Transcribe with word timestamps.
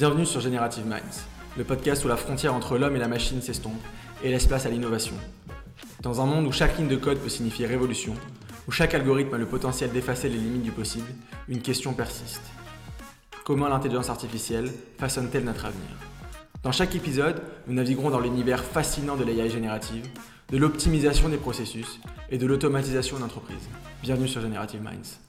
Bienvenue 0.00 0.24
sur 0.24 0.40
Generative 0.40 0.86
Minds, 0.86 1.26
le 1.58 1.64
podcast 1.64 2.06
où 2.06 2.08
la 2.08 2.16
frontière 2.16 2.54
entre 2.54 2.78
l'homme 2.78 2.96
et 2.96 2.98
la 2.98 3.06
machine 3.06 3.42
s'estompe 3.42 3.82
et 4.24 4.30
laisse 4.30 4.46
place 4.46 4.64
à 4.64 4.70
l'innovation. 4.70 5.14
Dans 6.00 6.22
un 6.22 6.24
monde 6.24 6.46
où 6.46 6.52
chaque 6.52 6.78
ligne 6.78 6.88
de 6.88 6.96
code 6.96 7.18
peut 7.18 7.28
signifier 7.28 7.66
révolution, 7.66 8.14
où 8.66 8.72
chaque 8.72 8.94
algorithme 8.94 9.34
a 9.34 9.36
le 9.36 9.44
potentiel 9.44 9.92
d'effacer 9.92 10.30
les 10.30 10.38
limites 10.38 10.62
du 10.62 10.70
possible, 10.70 11.12
une 11.48 11.60
question 11.60 11.92
persiste. 11.92 12.40
Comment 13.44 13.68
l'intelligence 13.68 14.08
artificielle 14.08 14.72
façonne-t-elle 14.96 15.44
notre 15.44 15.66
avenir? 15.66 16.09
Dans 16.62 16.72
chaque 16.72 16.94
épisode, 16.94 17.40
nous 17.66 17.72
naviguerons 17.72 18.10
dans 18.10 18.20
l'univers 18.20 18.62
fascinant 18.62 19.16
de 19.16 19.24
l'AI 19.24 19.48
générative, 19.48 20.06
de 20.50 20.58
l'optimisation 20.58 21.30
des 21.30 21.38
processus 21.38 21.98
et 22.30 22.36
de 22.36 22.44
l'automatisation 22.44 23.18
d'entreprises. 23.18 23.66
Bienvenue 24.02 24.28
sur 24.28 24.42
Generative 24.42 24.82
Minds. 24.82 25.20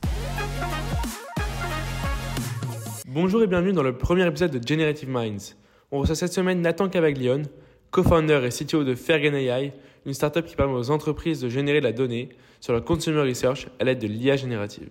Bonjour 3.08 3.41
et 3.41 3.48
bienvenue 3.48 3.72
dans 3.72 3.82
le 3.82 3.98
premier 3.98 4.28
épisode 4.28 4.52
de 4.52 4.68
Generative 4.68 5.08
Minds. 5.08 5.55
On 5.91 6.00
reçoit 6.00 6.16
cette 6.16 6.34
semaine 6.34 6.60
Nathan 6.60 6.90
Cavaglione, 6.90 7.46
co-founder 7.91 8.41
et 8.44 8.50
CTO 8.50 8.84
de 8.84 8.94
Fergen 8.94 9.34
AI, 9.34 9.72
une 10.05 10.13
startup 10.13 10.46
qui 10.46 10.58
permet 10.58 10.74
aux 10.74 10.91
entreprises 10.91 11.40
de 11.40 11.48
générer 11.48 11.80
de 11.80 11.86
la 11.86 11.94
donnée 11.94 12.27
sur 12.60 12.74
leur 12.74 12.84
consumer 12.84 13.22
research 13.22 13.70
à 13.80 13.86
l'aide 13.86 14.00
de 14.00 14.08
l'IA 14.08 14.36
générative. 14.36 14.90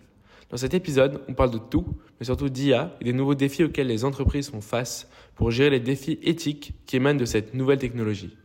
Dans 0.49 0.57
cet 0.57 0.75
épisode, 0.75 1.21
on 1.29 1.35
parle 1.35 1.53
de 1.53 1.59
tout, 1.59 1.87
mais 2.19 2.27
surtout 2.27 2.49
d'IA 2.49 2.97
et 3.01 3.05
des 3.05 3.13
nouveaux 3.13 3.37
défis 3.37 3.63
auxquels 3.63 3.87
les 3.87 4.05
entreprises 4.05 4.51
font 4.51 4.61
face 4.61 5.07
pour 5.35 5.51
gérer 5.51 5.71
les 5.71 5.81
défis 5.81 6.19
éthiques 6.23 6.75
qui 6.87 6.97
émanent 6.97 7.19
de 7.19 7.25
cette 7.25 7.55
nouvelle 7.55 7.79
technologie. 7.79 8.37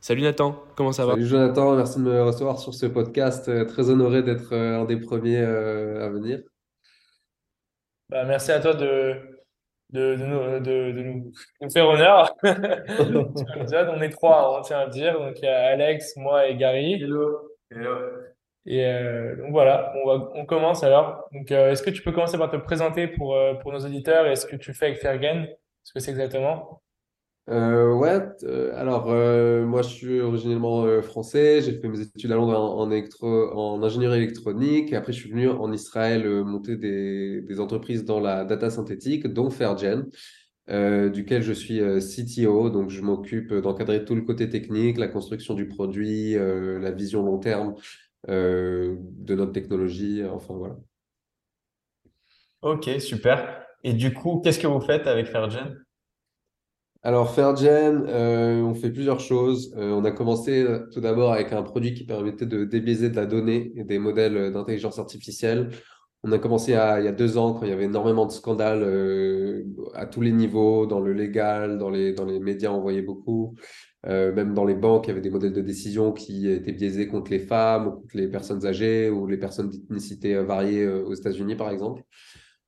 Salut 0.00 0.22
Nathan, 0.22 0.62
comment 0.76 0.92
ça 0.92 1.04
va? 1.04 1.12
Salut 1.12 1.26
Jonathan, 1.26 1.76
merci 1.76 1.98
de 1.98 2.04
me 2.04 2.22
recevoir 2.22 2.58
sur 2.58 2.72
ce 2.72 2.86
podcast. 2.86 3.48
Euh, 3.48 3.64
très 3.66 3.90
honoré 3.90 4.22
d'être 4.22 4.54
euh, 4.54 4.80
un 4.80 4.84
des 4.86 4.96
premiers 4.96 5.40
euh, 5.40 6.06
à 6.06 6.08
venir. 6.08 6.40
Bah, 8.08 8.24
merci 8.24 8.50
à 8.50 8.60
toi 8.60 8.72
de, 8.74 9.16
de, 9.90 10.16
de, 10.16 10.58
de, 10.58 10.92
de 10.92 11.02
nous, 11.02 11.32
nous, 11.60 11.70
faire 11.70 11.88
honneur. 11.88 12.34
on 12.42 14.00
est 14.00 14.10
trois, 14.10 14.58
on 14.58 14.62
tient 14.62 14.80
à 14.80 14.88
dire. 14.88 15.18
Donc, 15.18 15.38
il 15.38 15.44
y 15.44 15.48
a 15.48 15.66
Alex, 15.66 16.16
moi 16.16 16.48
et 16.48 16.56
Gary. 16.56 16.94
Hello. 16.94 17.50
Hello. 17.70 17.96
Et 18.66 18.84
euh, 18.84 19.36
donc 19.36 19.52
voilà, 19.52 19.92
on, 19.96 20.06
va, 20.06 20.30
on 20.34 20.44
commence 20.44 20.84
alors. 20.84 21.28
Donc, 21.32 21.50
euh, 21.50 21.70
est-ce 21.70 21.82
que 21.82 21.90
tu 21.90 22.02
peux 22.02 22.12
commencer 22.12 22.38
par 22.38 22.50
te 22.50 22.56
présenter 22.56 23.06
pour, 23.08 23.34
euh, 23.34 23.54
pour 23.54 23.72
nos 23.72 23.80
auditeurs 23.80 24.26
et 24.26 24.36
ce 24.36 24.46
que 24.46 24.56
tu 24.56 24.74
fais 24.74 24.86
avec 24.86 24.98
Fergen? 24.98 25.48
Ce 25.90 25.94
que 25.94 25.98
c'est 25.98 26.12
exactement? 26.12 26.80
Euh, 27.48 27.92
ouais, 27.94 28.20
euh, 28.44 28.72
alors 28.76 29.10
euh, 29.10 29.66
moi 29.66 29.82
je 29.82 29.88
suis 29.88 30.20
originellement 30.20 30.84
euh, 30.84 31.02
français, 31.02 31.60
j'ai 31.62 31.80
fait 31.80 31.88
mes 31.88 32.00
études 32.00 32.30
à 32.30 32.36
Londres 32.36 32.56
en, 32.56 32.78
en, 32.78 32.90
électro, 32.92 33.26
en 33.26 33.82
ingénierie 33.82 34.18
électronique, 34.18 34.92
et 34.92 34.96
après 34.96 35.12
je 35.12 35.18
suis 35.18 35.30
venu 35.30 35.48
en 35.48 35.72
Israël 35.72 36.24
euh, 36.26 36.44
monter 36.44 36.76
des, 36.76 37.40
des, 37.40 37.58
entreprises 37.58 38.04
dans 38.04 38.20
la 38.20 38.44
data 38.44 38.70
synthétique, 38.70 39.26
dont 39.26 39.50
Fairgen, 39.50 40.06
duquel 41.12 41.42
je 41.42 41.52
suis 41.52 41.80
CTO, 41.80 42.70
donc 42.70 42.90
je 42.90 43.00
m'occupe 43.02 43.52
d'encadrer 43.52 44.04
tout 44.04 44.14
le 44.14 44.22
côté 44.22 44.48
technique, 44.48 44.96
la 44.96 45.08
construction 45.08 45.54
du 45.54 45.66
produit, 45.66 46.34
la 46.34 46.92
vision 46.92 47.24
long 47.24 47.38
terme 47.38 47.74
de 48.28 49.34
notre 49.34 49.50
technologie, 49.50 50.22
enfin 50.24 50.54
voilà. 50.54 50.76
Ok, 52.62 52.88
super. 53.00 53.69
Et 53.82 53.92
du 53.92 54.12
coup, 54.12 54.40
qu'est-ce 54.42 54.58
que 54.58 54.66
vous 54.66 54.80
faites 54.80 55.06
avec 55.06 55.26
Fairgen? 55.26 55.76
Alors, 57.02 57.34
Fairgen, 57.34 58.04
euh, 58.08 58.60
on 58.60 58.74
fait 58.74 58.90
plusieurs 58.90 59.20
choses. 59.20 59.74
Euh, 59.78 59.90
on 59.92 60.04
a 60.04 60.10
commencé 60.10 60.62
euh, 60.62 60.86
tout 60.92 61.00
d'abord 61.00 61.32
avec 61.32 61.50
un 61.52 61.62
produit 61.62 61.94
qui 61.94 62.04
permettait 62.04 62.44
de 62.44 62.64
débiaiser 62.64 63.08
de 63.08 63.16
la 63.16 63.24
donnée 63.24 63.72
et 63.76 63.84
des 63.84 63.98
modèles 63.98 64.52
d'intelligence 64.52 64.98
artificielle. 64.98 65.70
On 66.22 66.32
a 66.32 66.38
commencé 66.38 66.72
il 66.72 66.74
y 66.74 67.08
a 67.08 67.12
deux 67.12 67.38
ans 67.38 67.54
quand 67.54 67.64
il 67.64 67.70
y 67.70 67.72
avait 67.72 67.84
énormément 67.84 68.26
de 68.26 68.32
scandales 68.32 68.84
à 69.94 70.04
tous 70.04 70.20
les 70.20 70.32
niveaux, 70.32 70.84
dans 70.84 71.00
le 71.00 71.14
légal, 71.14 71.78
dans 71.78 71.88
les, 71.88 72.12
dans 72.12 72.26
les 72.26 72.38
médias, 72.38 72.70
on 72.70 72.82
voyait 72.82 73.00
beaucoup. 73.00 73.54
même 74.04 74.52
dans 74.52 74.66
les 74.66 74.74
banques, 74.74 75.06
il 75.06 75.08
y 75.08 75.12
avait 75.12 75.22
des 75.22 75.30
modèles 75.30 75.54
de 75.54 75.62
décision 75.62 76.12
qui 76.12 76.46
étaient 76.46 76.72
biaisés 76.72 77.08
contre 77.08 77.30
les 77.30 77.38
femmes 77.38 77.86
ou 77.86 77.90
contre 77.92 78.18
les 78.18 78.28
personnes 78.28 78.66
âgées 78.66 79.08
ou 79.08 79.26
les 79.26 79.38
personnes 79.38 79.70
d'ethnicité 79.70 80.34
variée 80.42 80.86
aux 80.86 81.14
États-Unis, 81.14 81.56
par 81.56 81.70
exemple. 81.70 82.02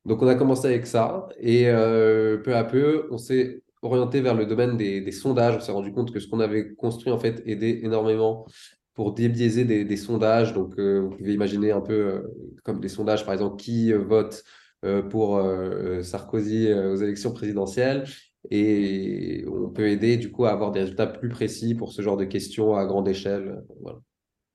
Donc, 0.04 0.22
on 0.22 0.26
a 0.26 0.34
commencé 0.34 0.66
avec 0.66 0.86
ça 0.86 1.28
et 1.38 1.64
peu 1.64 2.56
à 2.56 2.64
peu, 2.64 3.06
on 3.10 3.18
s'est 3.18 3.62
orienté 3.82 4.20
vers 4.20 4.34
le 4.34 4.46
domaine 4.46 4.76
des, 4.76 5.12
sondages. 5.12 5.56
On 5.56 5.60
s'est 5.60 5.72
rendu 5.72 5.92
compte 5.92 6.12
que 6.12 6.20
ce 6.20 6.28
qu'on 6.28 6.40
avait 6.40 6.74
construit, 6.74 7.12
en 7.12 7.18
fait, 7.18 7.42
aidait 7.46 7.80
énormément 7.82 8.46
pour 8.94 9.12
débiaiser 9.12 9.64
des, 9.64 9.96
sondages. 9.96 10.52
Donc, 10.54 10.78
euh, 10.78 11.00
vous 11.00 11.16
pouvez 11.16 11.32
imaginer 11.34 11.72
un 11.72 11.80
peu 11.80 11.92
euh, 11.92 12.20
comme 12.62 12.80
des 12.80 12.88
sondages, 12.88 13.24
par 13.24 13.34
exemple, 13.34 13.56
qui 13.56 13.92
euh, 13.92 13.98
vote 13.98 14.44
euh, 14.84 15.02
pour 15.02 15.36
euh, 15.36 16.02
Sarkozy 16.02 16.72
aux 16.72 16.96
élections 16.96 17.32
présidentielles. 17.32 18.04
Et 18.50 19.44
on 19.48 19.68
peut 19.68 19.88
aider, 19.88 20.16
du 20.16 20.30
coup, 20.30 20.46
à 20.46 20.50
avoir 20.50 20.72
des 20.72 20.80
résultats 20.80 21.06
plus 21.06 21.28
précis 21.28 21.74
pour 21.74 21.92
ce 21.92 22.02
genre 22.02 22.16
de 22.16 22.24
questions 22.24 22.76
à 22.76 22.84
grande 22.86 23.08
échelle. 23.08 23.62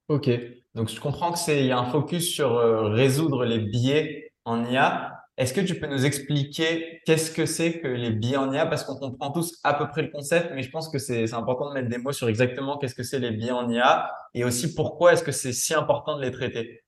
Ok. 0.10 0.30
Donc, 0.76 0.90
je 0.90 1.00
comprends 1.00 1.32
que 1.32 1.40
c'est, 1.40 1.62
il 1.62 1.68
y 1.68 1.72
a 1.72 1.80
un 1.80 1.86
focus 1.86 2.30
sur 2.30 2.58
résoudre 2.92 3.46
les 3.46 3.60
biais 3.60 4.32
en 4.46 4.66
IA. 4.66 5.27
Est-ce 5.38 5.54
que 5.54 5.62
tu 5.62 5.76
peux 5.76 5.86
nous 5.86 6.04
expliquer 6.04 7.02
qu'est-ce 7.06 7.30
que 7.30 7.46
c'est 7.46 7.80
que 7.80 7.88
les 7.88 8.10
biais 8.10 8.38
en 8.38 8.52
IA? 8.52 8.66
Parce 8.66 8.84
qu'on 8.84 8.96
comprend 8.96 9.32
tous 9.32 9.60
à 9.64 9.76
peu 9.76 9.88
près 9.88 10.02
le 10.02 10.10
concept, 10.10 10.52
mais 10.56 10.64
je 10.64 10.72
pense 10.72 10.90
que 10.90 10.98
c'est 10.98 11.32
important 11.32 11.70
de 11.70 11.76
mettre 11.76 11.90
des 11.90 12.00
mots 12.00 12.12
sur 12.12 12.28
exactement 12.28 12.80
qu'est-ce 12.80 12.96
que 12.96 13.04
c'est 13.04 13.20
les 13.20 13.30
biais 13.30 13.52
en 13.52 13.70
IA 13.70 14.10
et 14.34 14.44
aussi 14.44 14.74
pourquoi 14.74 15.14
est-ce 15.14 15.24
que 15.24 15.32
c'est 15.32 15.54
si 15.54 15.76
important 15.76 16.18
de 16.18 16.24
les 16.24 16.32
traiter. 16.32 16.82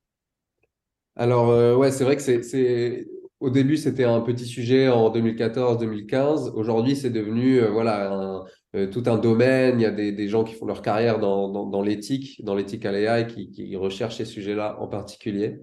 Alors, 1.15 1.49
euh, 1.49 1.75
ouais, 1.75 1.91
c'est 1.91 2.03
vrai 2.03 2.15
que 2.15 2.23
c'est, 2.23 3.07
au 3.39 3.51
début, 3.51 3.77
c'était 3.77 4.05
un 4.05 4.21
petit 4.21 4.47
sujet 4.47 4.87
en 4.89 5.11
2014-2015. 5.13 6.51
Aujourd'hui, 6.55 6.95
c'est 6.95 7.11
devenu 7.11 7.61
euh, 7.61 7.69
voilà, 7.69 8.41
euh, 8.75 8.87
tout 8.87 9.03
un 9.05 9.19
domaine. 9.19 9.79
Il 9.79 9.83
y 9.83 9.85
a 9.85 9.91
des, 9.91 10.27
gens 10.27 10.43
qui 10.43 10.55
font 10.55 10.65
leur 10.65 10.81
carrière 10.81 11.19
dans, 11.19 11.81
l'éthique, 11.83 12.43
dans 12.43 12.55
l'éthique 12.55 12.83
à 12.87 12.91
l'AI, 12.91 13.27
qui 13.27 13.75
recherchent 13.75 14.17
ces 14.17 14.25
sujets-là 14.25 14.77
en 14.79 14.87
particulier. 14.87 15.59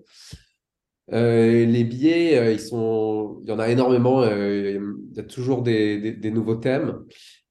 Euh, 1.12 1.64
les 1.64 1.84
billets, 1.84 2.38
euh, 2.38 2.52
ils 2.52 2.60
sont, 2.60 3.40
il 3.42 3.48
y 3.48 3.52
en 3.52 3.58
a 3.58 3.68
énormément. 3.68 4.22
Euh, 4.22 4.80
il 5.10 5.16
y 5.16 5.20
a 5.20 5.22
toujours 5.22 5.62
des, 5.62 6.18
nouveaux 6.32 6.56
thèmes. 6.56 7.04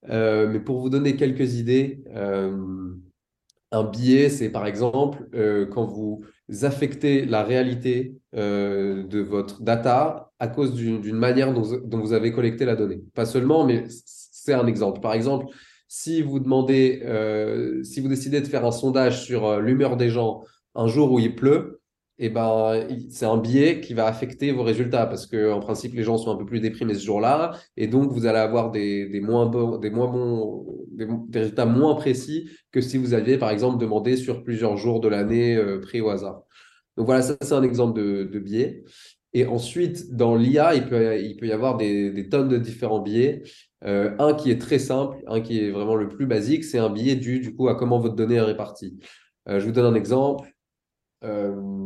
Euh, 0.10 0.48
mais 0.48 0.60
pour 0.60 0.80
vous 0.80 0.90
donner 0.90 1.16
quelques 1.16 1.56
idées, 1.56 2.04
un 3.72 3.84
billet, 3.84 4.30
c'est 4.30 4.50
par 4.50 4.68
exemple 4.68 5.28
quand 5.72 5.86
vous 5.86 6.24
affectez 6.62 7.26
la 7.26 7.44
réalité 7.44 8.16
de 8.34 9.20
votre 9.20 9.64
data 9.64 10.32
à 10.40 10.48
cause 10.48 10.76
d'une 10.76 11.16
manière 11.16 11.54
dont, 11.54 11.80
dont, 11.84 12.00
vous 12.00 12.14
avez 12.14 12.32
collecté 12.32 12.66
la 12.66 12.76
donnée. 12.76 13.02
Pas 13.16 13.26
seulement, 13.26 13.66
mais 13.66 13.86
c'est 13.90 14.54
un 14.54 14.68
exemple. 14.68 15.00
Par 15.00 15.14
exemple, 15.14 15.48
si 15.88 16.22
vous 16.22 16.40
demandez, 16.40 17.02
si 17.84 18.00
vous 18.00 18.08
décidez 18.08 18.42
de 18.42 18.48
faire 18.48 18.66
un 18.66 18.72
sondage 18.72 19.24
sur 19.24 19.60
l'humeur 19.60 19.98
des 19.98 20.10
gens 20.10 20.44
un 20.76 20.88
jour 20.88 21.12
où 21.12 21.20
il 21.20 21.36
pleut, 21.36 21.82
et 22.18 22.28
eh 22.28 22.30
ben, 22.30 22.88
c'est 23.10 23.26
un 23.26 23.36
biais 23.36 23.82
qui 23.82 23.94
va 23.94 24.06
affecter 24.08 24.54
vos 24.54 24.64
résultats 24.64 25.06
parce 25.06 25.28
que 25.28 25.52
en 25.52 25.60
principe 25.60 25.94
les 25.96 26.04
gens 26.04 26.18
sont 26.18 26.32
un 26.32 26.38
peu 26.38 26.46
plus 26.46 26.62
déprimés 26.62 26.94
ce 26.94 27.04
jour-là 27.06 27.60
et 27.76 27.88
donc 27.88 28.10
vous 28.14 28.26
allez 28.26 28.40
avoir 28.40 28.72
des, 28.72 29.20
moins 29.22 29.48
bons 29.48 29.78
des 29.78 29.90
moins 29.90 30.08
bons 30.08 30.66
des, 30.92 31.06
résultats 31.38 31.66
moins 31.66 31.94
précis 31.96 32.50
que 32.72 32.80
si 32.80 32.98
vous 32.98 33.14
aviez 33.14 33.38
par 33.38 33.50
exemple 33.50 33.78
demandé 33.80 34.16
sur 34.16 34.44
plusieurs 34.44 34.78
jours 34.78 35.02
de 35.02 35.10
l'année 35.10 35.58
euh, 35.58 35.82
pris 35.82 36.00
au 36.00 36.10
hasard. 36.10 36.44
Donc 36.96 37.06
voilà, 37.08 37.22
ça 37.22 37.36
c'est 37.42 37.54
un 37.54 37.64
exemple 37.64 38.00
de, 38.00 38.40
biais. 38.40 38.86
Et 39.34 39.46
ensuite, 39.46 40.16
dans 40.16 40.36
l'IA, 40.36 40.76
il 40.76 40.86
peut, 40.86 41.20
il 41.20 41.36
peut 41.36 41.48
y 41.48 41.52
avoir 41.52 41.76
des, 41.76 42.30
tonnes 42.30 42.48
de 42.48 42.58
différents 42.58 43.02
biais. 43.02 43.44
Euh, 43.84 44.16
un 44.20 44.34
qui 44.34 44.50
est 44.50 44.60
très 44.62 44.80
simple, 44.80 45.18
un 45.28 45.42
qui 45.42 45.60
est 45.60 45.72
vraiment 45.72 45.96
le 45.96 46.08
plus 46.08 46.26
basique, 46.26 46.64
c'est 46.64 46.78
un 46.80 46.90
biais 46.90 47.18
dû 47.18 47.42
du 47.42 47.54
coup 47.54 47.68
à 47.68 47.76
comment 47.76 48.00
votre 48.00 48.16
donnée 48.16 48.36
est 48.36 48.42
répartie. 48.42 48.98
Euh, 49.50 49.60
je 49.60 49.66
vous 49.66 49.74
donne 49.74 49.86
un 49.86 49.96
exemple 49.96 50.55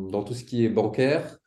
dans 0.10 0.24
tout 0.24 0.34
ce 0.34 0.44
qui 0.44 0.66
est 0.66 0.70
bancaire, 0.70 1.40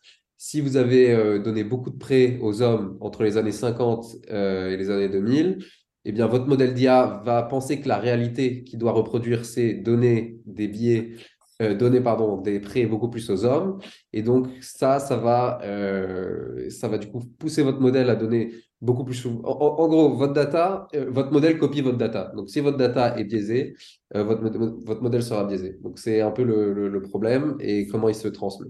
si 0.45 0.61
vous 0.61 0.77
avez 0.77 1.13
euh, 1.13 1.39
donné 1.39 1.63
beaucoup 1.63 1.91
de 1.91 1.99
prêts 1.99 2.37
aux 2.41 2.63
hommes 2.63 2.99
entre 3.01 3.23
les 3.23 3.37
années 3.37 3.53
50 3.53 4.07
euh, 4.33 4.71
et 4.71 4.77
les 4.77 4.91
années 4.91 5.09
2000, 5.09 5.65
eh 6.05 6.11
bien, 6.11 6.27
votre 6.27 6.47
modèle 6.47 6.75
d'IA 6.75 7.23
va 7.25 7.45
penser 7.45 7.81
que 7.81 7.87
la 7.87 7.99
réalité 7.99 8.65
qui 8.65 8.77
doit 8.77 8.91
reproduire, 8.91 9.45
c'est 9.45 9.73
donner 9.75 10.41
des 10.45 10.67
billets, 10.67 11.15
euh, 11.63 11.75
donner 11.75 12.01
pardon, 12.01 12.39
des 12.39 12.59
prêts 12.59 12.87
beaucoup 12.87 13.09
plus 13.09 13.31
aux 13.31 13.45
hommes. 13.45 13.79
Et 14.13 14.23
donc, 14.23 14.49
ça, 14.61 14.99
ça 14.99 15.17
va, 15.17 15.61
euh, 15.63 16.69
ça 16.71 16.89
va 16.89 16.99
du 16.99 17.09
coup 17.09 17.21
pousser 17.39 17.63
votre 17.63 17.81
modèle 17.81 18.11
à 18.11 18.17
donner 18.17 18.53
beaucoup 18.81 19.05
plus. 19.05 19.25
En, 19.27 19.43
en 19.45 19.89
gros, 19.89 20.15
votre 20.17 20.33
data, 20.33 20.89
euh, 20.95 21.07
votre 21.09 21.31
modèle 21.31 21.59
copie 21.59 21.81
votre 21.81 21.99
data. 21.99 22.33
Donc, 22.35 22.51
si 22.51 22.61
votre 22.61 22.77
data 22.77 23.17
est 23.17 23.25
biaisée, 23.25 23.77
votre, 24.13 24.43
votre 24.85 25.03
modèle 25.03 25.23
sera 25.23 25.45
biaisé. 25.45 25.79
Donc, 25.83 25.99
c'est 25.99 26.21
un 26.21 26.33
peu 26.33 26.43
le, 26.43 26.73
le, 26.73 26.89
le, 26.89 27.03
problème 27.03 27.57
et 27.61 27.87
comment 27.87 28.09
il 28.09 28.15
se 28.15 28.29
transmet. 28.29 28.69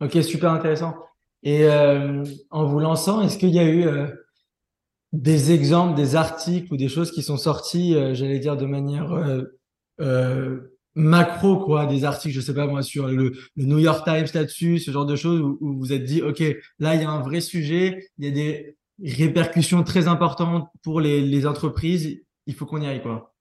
Ok, 0.00 0.12
super 0.22 0.52
intéressant. 0.52 0.94
Et 1.42 1.68
en 2.50 2.64
vous 2.64 2.78
lançant, 2.78 3.20
est-ce 3.22 3.38
qu'il 3.38 3.50
y 3.50 3.58
a 3.58 3.68
eu 3.68 3.84
des 5.12 5.52
exemples, 5.52 5.96
des 5.96 6.16
articles 6.16 6.72
ou 6.72 6.76
des 6.76 6.88
choses 6.88 7.10
qui 7.10 7.22
sont 7.22 7.36
sortis, 7.36 7.94
j'allais 8.14 8.38
dire, 8.38 8.56
de 8.56 8.66
manière 8.66 9.12
macro, 10.96 11.58
quoi, 11.58 11.86
des 11.86 12.04
articles, 12.04 12.34
je 12.34 12.40
sais 12.40 12.54
pas 12.54 12.66
moi, 12.66 12.82
sur 12.82 13.06
le, 13.06 13.32
New 13.56 13.78
York 13.78 14.04
Times 14.04 14.26
là-dessus, 14.34 14.80
ce 14.80 14.90
genre 14.90 15.06
de 15.06 15.14
choses 15.14 15.40
où, 15.40 15.76
vous 15.78 15.92
êtes 15.92 16.04
dit, 16.04 16.22
OK, 16.22 16.42
là, 16.78 16.94
il 16.96 17.02
y 17.02 17.04
a 17.04 17.10
un 17.10 17.20
vrai 17.20 17.40
sujet, 17.40 18.08
il 18.18 18.24
y 18.24 18.28
a 18.28 18.30
des 18.30 18.76
répercussions 19.04 19.84
très 19.84 20.08
importantes 20.08 20.68
pour 20.82 21.00
les, 21.00 21.20
les 21.20 21.46
entreprises, 21.46 22.18
il 22.46 22.54
faut 22.54 22.66
qu'on 22.66 22.80
y 22.80 22.86
aille, 22.86 23.02
quoi. 23.02 23.34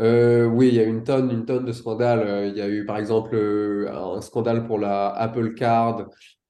Euh, 0.00 0.44
oui, 0.44 0.68
il 0.68 0.74
y 0.74 0.80
a 0.80 0.84
une 0.84 1.04
tonne, 1.04 1.30
une 1.30 1.46
tonne 1.46 1.64
de 1.64 1.72
scandales. 1.72 2.20
Euh, 2.20 2.46
il 2.48 2.56
y 2.56 2.60
a 2.60 2.68
eu 2.68 2.84
par 2.84 2.98
exemple 2.98 3.34
euh, 3.34 3.90
un 3.90 4.20
scandale 4.20 4.66
pour 4.66 4.78
la 4.78 5.08
Apple 5.08 5.54
Card. 5.54 6.08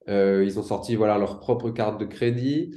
ils 0.09 0.59
ont 0.59 0.63
sorti 0.63 0.97
voilà, 0.97 1.19
leur 1.19 1.39
propre 1.41 1.71
carte 1.71 2.01
de 2.01 2.07
crédit. 2.07 2.77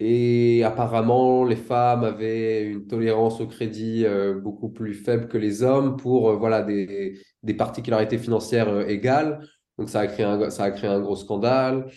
Et 0.00 0.62
apparemment, 0.64 1.44
les 1.44 1.56
femmes 1.56 2.04
avaient 2.04 2.64
une 2.64 2.86
tolérance 2.86 3.40
au 3.40 3.46
crédit 3.46 4.06
beaucoup 4.42 4.68
plus 4.68 4.94
faible 4.94 5.26
que 5.26 5.38
les 5.38 5.62
hommes 5.62 5.96
pour 5.96 6.36
voilà, 6.36 6.62
des, 6.62 7.18
des 7.42 7.54
particularités 7.54 8.18
financières 8.18 8.88
égales. 8.88 9.40
Donc 9.76 9.88
ça 9.88 10.00
a 10.00 10.06
créé 10.06 10.24
un, 10.24 10.50
ça 10.50 10.64
a 10.64 10.70
créé 10.70 10.88
un 10.88 11.00
gros 11.00 11.16
scandale. 11.16 11.90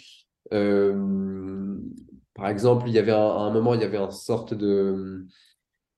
par 0.49 2.47
exemple, 2.49 2.85
il 2.87 2.93
y 2.93 2.99
avait 2.99 3.11
un, 3.11 3.17
à 3.17 3.41
un 3.41 3.51
moment, 3.51 3.75
il 3.75 3.81
y 3.81 3.83
avait 3.83 3.97
une 3.97 4.09
sorte 4.09 4.55
de 4.55 5.27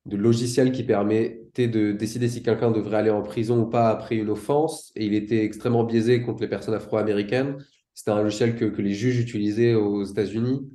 de 0.06 0.18
logiciel 0.18 0.72
qui 0.72 0.84
permettait 0.84 1.68
de 1.68 1.92
décider 1.94 2.28
si 2.28 2.44
quelqu'un 2.44 2.72
devrait 2.72 2.98
aller 2.98 3.10
en 3.10 3.22
prison 3.22 3.62
ou 3.62 3.66
pas 3.66 3.90
après 3.90 4.18
une 4.18 4.30
offense. 4.30 4.92
Et 4.96 5.06
il 5.06 5.14
était 5.14 5.44
extrêmement 5.44 5.84
biaisé 5.84 6.22
contre 6.22 6.42
les 6.42 6.50
personnes 6.50 6.74
afro-américaines. 6.74 7.58
C'était 7.94 8.12
un 8.12 8.22
logiciel 8.22 8.56
que, 8.56 8.66
que, 8.66 8.82
les 8.82 8.94
juges 8.94 9.20
utilisaient 9.20 9.76
aux 9.76 10.04
États-Unis. 10.04 10.70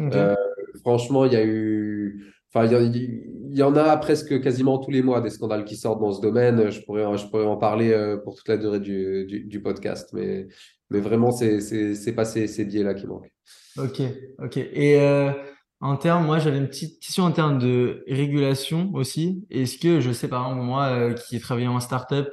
Euh, 0.00 0.34
franchement, 0.80 1.24
il 1.24 1.32
y 1.32 1.36
a 1.36 1.44
eu. 1.44 2.32
Enfin, 2.52 2.66
il 2.66 3.56
y, 3.56 3.62
en 3.62 3.76
a 3.76 3.96
presque 3.98 4.40
quasiment 4.40 4.78
tous 4.78 4.90
les 4.90 5.02
mois 5.02 5.20
des 5.20 5.30
scandales 5.30 5.64
qui 5.64 5.76
sortent 5.76 6.00
dans 6.00 6.12
ce 6.12 6.22
domaine. 6.22 6.70
Je 6.70 6.80
pourrais, 6.82 7.18
je 7.18 7.26
pourrais 7.26 7.44
en 7.44 7.56
parler 7.56 7.92
euh, 7.92 8.16
pour 8.16 8.34
toute 8.34 8.48
la 8.48 8.56
durée 8.56 8.80
du, 8.80 9.26
du, 9.26 9.60
podcast. 9.60 10.10
Mais, 10.14 10.46
mais 10.88 11.00
vraiment, 11.00 11.32
c'est 11.32 12.14
pas 12.14 12.24
ces, 12.24 12.46
ces 12.46 12.64
biais-là 12.64 12.94
qui 12.94 13.06
manquent. 13.06 13.32
Ok, 13.78 14.00
ok. 14.38 14.56
Et. 14.56 15.00
Euh 15.00 15.32
en 15.80 15.98
termes, 15.98 16.24
moi, 16.24 16.38
j'avais 16.38 16.56
une 16.56 16.68
petite 16.68 17.00
question 17.00 17.24
en 17.24 17.32
termes 17.32 17.58
de 17.58 18.02
régulation 18.08 18.90
aussi. 18.94 19.46
Est-ce 19.50 19.76
que, 19.78 20.00
je 20.00 20.10
sais, 20.10 20.26
par 20.26 20.46
exemple, 20.46 20.64
moi, 20.64 20.86
euh, 20.86 21.12
qui 21.12 21.36
ai 21.36 21.66
en 21.68 21.80
startup, 21.80 22.28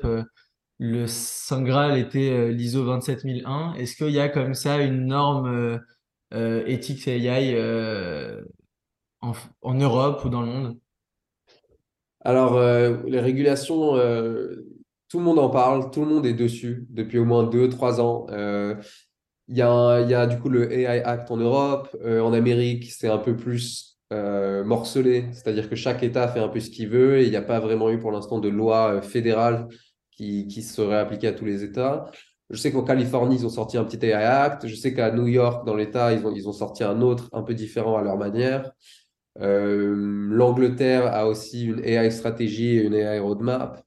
le 0.79 1.07
Saint 1.07 1.95
était 1.95 2.51
l'ISO 2.51 2.85
27001. 2.85 3.73
Est-ce 3.73 3.97
qu'il 3.97 4.11
y 4.11 4.19
a 4.19 4.29
comme 4.29 4.53
ça 4.53 4.81
une 4.81 5.07
norme 5.07 5.81
éthique 6.33 7.07
AI 7.07 7.57
en, 9.21 9.73
Europe 9.73 10.25
ou 10.25 10.29
dans 10.29 10.41
le 10.41 10.47
monde? 10.47 10.79
Alors, 12.21 12.59
les 13.05 13.19
régulations, 13.19 13.93
tout 15.09 15.17
le 15.19 15.23
monde 15.23 15.39
en 15.39 15.49
parle, 15.49 15.91
tout 15.91 16.01
le 16.01 16.07
monde 16.07 16.25
est 16.25 16.33
dessus 16.33 16.87
depuis 16.89 17.19
au 17.19 17.25
moins 17.25 17.43
deux, 17.43 17.69
trois 17.69 18.01
ans. 18.01 18.27
Il 19.49 19.57
y 19.57 19.61
a, 19.61 20.01
il 20.01 20.09
y 20.09 20.13
a 20.13 20.25
du 20.25 20.39
coup 20.39 20.49
le 20.49 20.71
AI 20.71 21.01
Act 21.03 21.29
en 21.31 21.37
Europe. 21.37 21.95
Euh, 22.03 22.21
en 22.21 22.33
Amérique, 22.33 22.91
c'est 22.91 23.09
un 23.09 23.17
peu 23.17 23.35
plus 23.35 23.99
euh, 24.13 24.63
morcelé, 24.63 25.25
c'est-à-dire 25.33 25.69
que 25.69 25.75
chaque 25.75 26.03
État 26.03 26.27
fait 26.27 26.39
un 26.39 26.47
peu 26.47 26.59
ce 26.59 26.69
qu'il 26.69 26.89
veut 26.89 27.19
et 27.19 27.23
il 27.25 27.29
n'y 27.29 27.35
a 27.35 27.41
pas 27.41 27.59
vraiment 27.59 27.89
eu 27.89 27.99
pour 27.99 28.11
l'instant 28.11 28.39
de 28.39 28.49
loi 28.49 28.95
euh, 28.95 29.01
fédérale 29.01 29.67
qui 30.11 30.61
serait 30.61 30.97
appliquée 30.97 31.27
à 31.27 31.33
tous 31.33 31.45
les 31.45 31.63
États. 31.63 32.05
Je 32.49 32.57
sais 32.57 32.71
qu'en 32.71 32.83
Californie, 32.83 33.37
ils 33.37 33.45
ont 33.45 33.49
sorti 33.49 33.77
un 33.77 33.83
petit 33.83 34.05
AI 34.05 34.13
Act. 34.13 34.67
Je 34.67 34.75
sais 34.75 34.93
qu'à 34.93 35.11
New 35.11 35.27
York, 35.27 35.65
dans 35.65 35.75
l'État, 35.75 36.13
ils 36.13 36.25
ont, 36.25 36.33
ils 36.35 36.47
ont 36.47 36.53
sorti 36.53 36.83
un 36.83 37.01
autre 37.01 37.29
un 37.33 37.41
peu 37.41 37.53
différent 37.53 37.97
à 37.97 38.03
leur 38.03 38.17
manière. 38.17 38.71
L'Angleterre 39.39 41.07
a 41.07 41.27
aussi 41.27 41.65
une 41.65 41.83
AI 41.83 42.11
stratégie 42.11 42.77
et 42.77 42.83
une 42.83 42.93
AI 42.93 43.19
roadmap. 43.19 43.83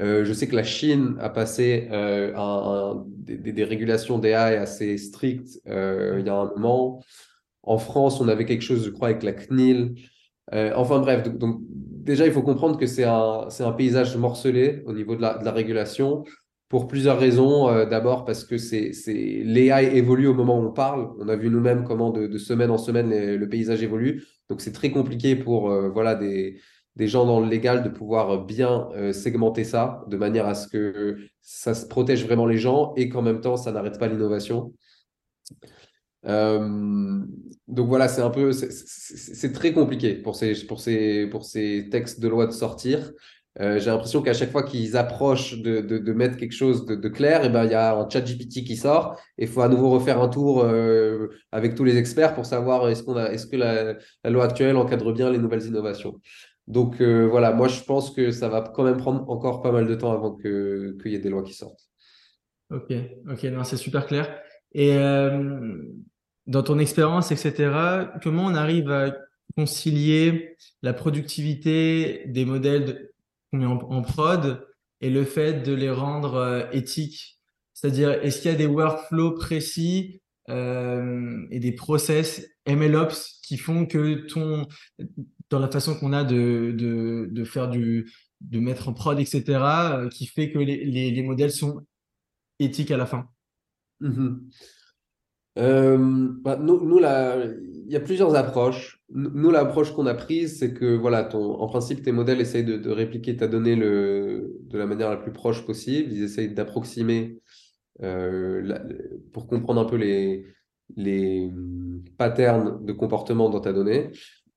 Euh, 0.00 0.24
je 0.24 0.32
sais 0.32 0.48
que 0.48 0.56
la 0.56 0.64
Chine 0.64 1.16
a 1.20 1.28
passé 1.28 1.88
euh, 1.92 2.94
des, 2.96 3.64
régulations 3.64 4.18
d'AI 4.18 4.56
assez 4.56 4.96
strictes 4.96 5.60
euh, 5.68 6.16
il 6.18 6.26
y 6.26 6.30
a 6.30 6.34
un 6.34 6.46
moment. 6.46 7.02
En 7.62 7.78
France, 7.78 8.20
on 8.20 8.28
avait 8.28 8.46
quelque 8.46 8.62
chose, 8.62 8.84
je 8.84 8.90
crois, 8.90 9.08
avec 9.08 9.22
la 9.22 9.32
CNIL. 9.32 9.94
Euh, 10.54 10.72
enfin 10.74 10.98
bref, 10.98 11.22
donc, 11.28 11.60
déjà, 11.68 12.26
il 12.26 12.32
faut 12.32 12.42
comprendre 12.42 12.78
que 12.78 12.86
c'est 12.86 13.04
un, 13.04 13.48
un 13.60 13.72
paysage 13.72 14.16
morcelé 14.16 14.82
au 14.86 14.92
niveau 14.92 15.14
de 15.14 15.22
la, 15.22 15.38
de 15.38 15.44
la 15.44 15.52
régulation 15.52 16.24
pour 16.72 16.88
plusieurs 16.88 17.18
raisons. 17.18 17.68
Euh, 17.68 17.84
d'abord 17.84 18.24
parce 18.24 18.44
que 18.44 18.56
c'est, 18.56 18.92
l'AI 19.44 19.94
évolue 19.94 20.26
au 20.26 20.32
moment 20.32 20.58
où 20.58 20.64
on 20.64 20.72
parle. 20.72 21.10
On 21.18 21.28
a 21.28 21.36
vu 21.36 21.50
nous-mêmes 21.50 21.84
comment 21.84 22.10
de, 22.10 22.38
semaine 22.38 22.70
en 22.70 22.78
semaine 22.78 23.10
le 23.36 23.48
paysage 23.48 23.82
évolue. 23.82 24.24
Donc 24.48 24.62
c'est 24.62 24.72
très 24.72 24.90
compliqué 24.90 25.36
pour 25.36 25.70
voilà, 25.90 26.14
des, 26.14 26.56
gens 26.96 27.26
dans 27.26 27.40
le 27.40 27.46
légal 27.46 27.82
de 27.82 27.90
pouvoir 27.90 28.46
bien 28.46 28.88
euh, 28.96 29.12
segmenter 29.12 29.64
ça 29.64 30.02
de 30.08 30.16
manière 30.16 30.46
à 30.46 30.54
ce 30.54 30.66
que 30.66 31.18
ça 31.42 31.74
se 31.74 31.86
protège 31.86 32.24
vraiment 32.24 32.46
les 32.46 32.56
gens 32.56 32.94
et 32.96 33.10
qu'en 33.10 33.20
même 33.20 33.42
temps 33.42 33.58
ça 33.58 33.70
n'arrête 33.70 33.98
pas 33.98 34.08
l'innovation. 34.08 34.72
Euh, 36.24 37.20
donc 37.68 37.88
voilà, 37.88 38.08
c'est 38.08 38.22
un 38.22 38.30
peu, 38.30 38.52
c'est 38.52 39.52
très 39.52 39.74
compliqué 39.74 40.14
pour 40.14 40.36
ces, 40.36 40.54
pour, 40.66 40.80
ces, 40.80 41.26
pour 41.26 41.44
ces 41.44 41.88
textes 41.90 42.18
de 42.20 42.28
loi 42.28 42.46
de 42.46 42.52
sortir. 42.52 43.12
Euh, 43.60 43.78
j'ai 43.78 43.90
l'impression 43.90 44.22
qu'à 44.22 44.32
chaque 44.32 44.50
fois 44.50 44.62
qu'ils 44.62 44.96
approchent 44.96 45.58
de, 45.58 45.82
de, 45.82 45.98
de, 45.98 46.12
mettre 46.14 46.38
quelque 46.38 46.54
chose 46.54 46.86
de, 46.86 46.94
de 46.94 47.08
clair, 47.10 47.42
eh 47.44 47.50
ben 47.50 47.64
il 47.64 47.70
y 47.70 47.74
a 47.74 47.94
un 47.94 48.08
chat 48.08 48.22
GPT 48.22 48.64
qui 48.64 48.76
sort 48.76 49.20
et 49.36 49.42
il 49.42 49.48
faut 49.48 49.60
à 49.60 49.68
nouveau 49.68 49.90
refaire 49.90 50.22
un 50.22 50.28
tour 50.28 50.66
avec 51.50 51.74
tous 51.74 51.84
les 51.84 51.98
experts 51.98 52.34
pour 52.34 52.46
savoir 52.46 52.88
est-ce 52.88 53.02
qu'on 53.02 53.16
a, 53.16 53.26
est-ce 53.26 53.46
que 53.46 53.56
la, 53.56 53.96
loi 54.30 54.44
actuelle 54.44 54.76
encadre 54.76 55.12
bien 55.12 55.30
les 55.30 55.38
nouvelles 55.38 55.66
innovations. 55.66 56.18
Donc 56.66 57.00
euh, 57.00 57.26
voilà, 57.26 57.52
moi 57.52 57.68
je 57.68 57.82
pense 57.82 58.10
que 58.10 58.30
ça 58.30 58.48
va 58.48 58.60
quand 58.62 58.84
même 58.84 58.96
prendre 58.96 59.28
encore 59.28 59.62
pas 59.62 59.72
mal 59.72 59.86
de 59.86 59.94
temps 59.94 60.12
avant 60.12 60.36
qu'il 60.36 60.94
y 61.04 61.14
ait 61.14 61.18
des 61.18 61.30
lois 61.30 61.42
qui 61.42 61.54
sortent. 61.54 61.88
Ok, 62.70 62.92
ok, 63.30 63.42
non, 63.44 63.64
c'est 63.64 63.76
super 63.76 64.06
clair. 64.06 64.40
Et 64.72 64.96
euh, 64.96 65.82
dans 66.46 66.62
ton 66.62 66.78
expérience, 66.78 67.32
etc., 67.32 67.70
comment 68.22 68.46
on 68.46 68.54
arrive 68.54 68.90
à 68.90 69.14
concilier 69.56 70.56
la 70.80 70.94
productivité 70.94 72.24
des 72.26 72.46
modèles 72.46 73.11
en, 73.52 74.02
prod 74.02 74.66
et 75.00 75.10
le 75.10 75.24
fait 75.24 75.62
de 75.62 75.72
les 75.72 75.90
rendre 75.90 76.34
euh, 76.34 76.64
éthiques 76.72 77.38
C'est-à-dire, 77.74 78.12
est-ce 78.12 78.42
qu'il 78.42 78.50
y 78.50 78.54
a 78.54 78.56
des 78.56 78.66
workflows 78.66 79.32
précis 79.32 80.20
et 80.48 81.60
des 81.60 81.72
process 81.72 82.46
MLOps 82.66 83.40
qui 83.42 83.56
font 83.56 83.86
que 83.86 84.26
ton, 84.26 84.66
dans 85.52 85.58
la 85.58 85.70
façon 85.70 85.94
qu'on 85.94 86.12
a 86.12 86.24
de, 86.24 86.74
de, 86.76 87.28
de, 87.30 87.44
faire 87.44 87.68
du, 87.68 88.10
de 88.40 88.58
mettre 88.58 88.88
en 88.88 88.94
prod, 88.94 89.20
etc., 89.20 89.44
euh, 89.48 90.08
qui 90.08 90.26
fait 90.26 90.50
que 90.50 90.58
les, 90.58 90.84
les, 90.84 91.10
les, 91.10 91.22
modèles 91.22 91.52
sont 91.52 91.86
éthiques 92.58 92.90
à 92.90 92.96
la 92.96 93.06
fin? 93.06 93.28
Mm-hmm. 94.00 94.38
Euh, 95.58 95.98
bah, 96.42 96.56
nous, 96.56 96.98
il 96.98 97.92
y 97.92 97.96
a 97.96 98.00
plusieurs 98.00 98.34
approches. 98.34 99.02
Nous, 99.10 99.50
l'approche 99.50 99.92
qu'on 99.92 100.06
a 100.06 100.14
prise, 100.14 100.58
c'est 100.58 100.72
que, 100.72 100.96
voilà, 100.96 101.28
en 101.34 101.68
principe, 101.68 102.02
tes 102.02 102.12
modèles 102.12 102.40
essayent 102.40 102.64
de, 102.64 102.90
répliquer 102.90 103.36
ta 103.36 103.46
donnée 103.46 103.76
de 103.76 104.78
la 104.78 104.86
manière 104.86 105.10
la 105.10 105.16
plus 105.16 105.32
proche 105.32 105.64
possible. 105.66 106.12
Ils 106.12 106.22
essayent 106.22 106.54
d'approximer 106.54 107.38
euh, 108.02 108.78
pour 109.32 109.46
comprendre 109.46 109.80
un 109.80 109.84
peu 109.84 109.96
les, 109.96 110.46
les 110.96 111.50
patterns 112.16 112.84
de 112.84 112.92
comportement 112.92 113.50
dans 113.50 113.60
ta 113.60 113.72
donnée. 113.72 114.10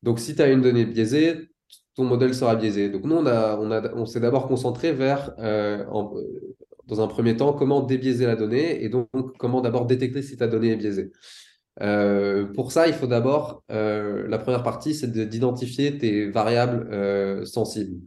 Donc, 0.03 0.19
si 0.19 0.35
tu 0.35 0.41
as 0.41 0.49
une 0.49 0.61
donnée 0.61 0.85
biaisée, 0.85 1.49
ton 1.95 2.05
modèle 2.05 2.33
sera 2.33 2.55
biaisé. 2.55 2.89
Donc, 2.89 3.03
nous, 3.03 3.15
on 3.15 4.05
s'est 4.05 4.19
d'abord 4.19 4.47
concentré 4.47 4.93
vers, 4.93 5.33
euh, 5.39 5.83
dans 6.87 7.01
un 7.01 7.07
premier 7.07 7.35
temps, 7.35 7.53
comment 7.53 7.81
débiaiser 7.81 8.25
la 8.25 8.35
donnée 8.35 8.83
et 8.83 8.89
donc 8.89 9.09
comment 9.37 9.61
d'abord 9.61 9.85
détecter 9.85 10.21
si 10.21 10.37
ta 10.37 10.47
donnée 10.47 10.71
est 10.71 10.75
biaisée. 10.75 11.11
Euh, 11.81 12.45
pour 12.45 12.71
ça, 12.71 12.87
il 12.87 12.93
faut 12.93 13.07
d'abord, 13.07 13.63
euh, 13.71 14.27
la 14.27 14.37
première 14.37 14.63
partie, 14.63 14.93
c'est 14.93 15.11
d'identifier 15.11 15.97
tes 15.97 16.29
variables 16.29 17.45
sensibles. 17.45 18.01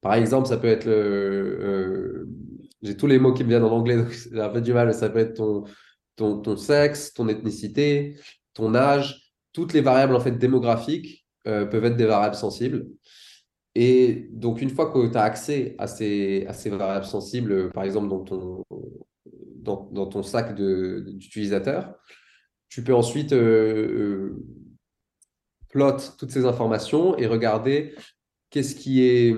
Par 0.00 0.14
exemple, 0.14 0.48
ça 0.48 0.58
peut 0.58 0.68
être 0.68 0.84
le. 0.84 2.28
J'ai 2.82 2.96
tous 2.96 3.06
les 3.06 3.18
mots 3.18 3.32
qui 3.32 3.42
me 3.44 3.48
viennent 3.48 3.64
en 3.64 3.72
anglais, 3.72 3.96
donc 3.96 4.10
j'ai 4.10 4.40
un 4.40 4.50
peu 4.50 4.60
du 4.60 4.74
mal, 4.74 4.92
ça 4.92 5.08
peut 5.08 5.20
être 5.20 5.34
ton, 5.34 5.64
ton, 6.16 6.56
sexe, 6.56 7.14
ton 7.14 7.28
ethnicité, 7.28 8.16
ton 8.52 8.74
âge, 8.74 9.32
toutes 9.52 9.72
les 9.72 9.80
variables 9.80 10.14
en 10.14 10.20
fait 10.20 10.32
démographiques 10.32 11.26
euh, 11.46 11.64
peuvent 11.66 11.84
être 11.84 11.96
des 11.96 12.06
variables 12.06 12.34
sensibles. 12.34 12.86
Et 13.74 14.28
donc, 14.32 14.62
une 14.62 14.70
fois 14.70 14.92
que 14.92 15.10
tu 15.10 15.16
as 15.16 15.22
accès 15.22 15.74
à 15.78 15.86
ces, 15.86 16.46
à 16.46 16.52
ces 16.52 16.70
variables 16.70 17.06
sensibles, 17.06 17.70
par 17.70 17.84
exemple 17.84 18.08
dans 18.08 18.20
ton, 18.20 18.64
dans, 19.56 19.88
dans 19.92 20.06
ton 20.06 20.22
sac 20.22 20.54
d'utilisateurs, 20.54 21.94
tu 22.68 22.84
peux 22.84 22.94
ensuite 22.94 23.32
euh, 23.32 24.36
euh, 24.36 24.44
plot 25.70 25.96
toutes 26.18 26.30
ces 26.30 26.44
informations 26.44 27.16
et 27.18 27.26
regarder 27.26 27.94
qu'est-ce 28.50 28.74
qui 28.74 29.02
est 29.02 29.34